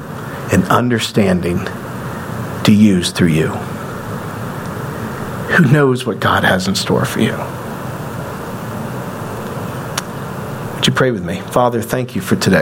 [0.52, 1.66] and understanding
[2.70, 3.48] to use through you.
[5.48, 7.36] Who knows what God has in store for you?
[10.76, 11.42] Would you pray with me?
[11.42, 12.58] Father, thank you for today.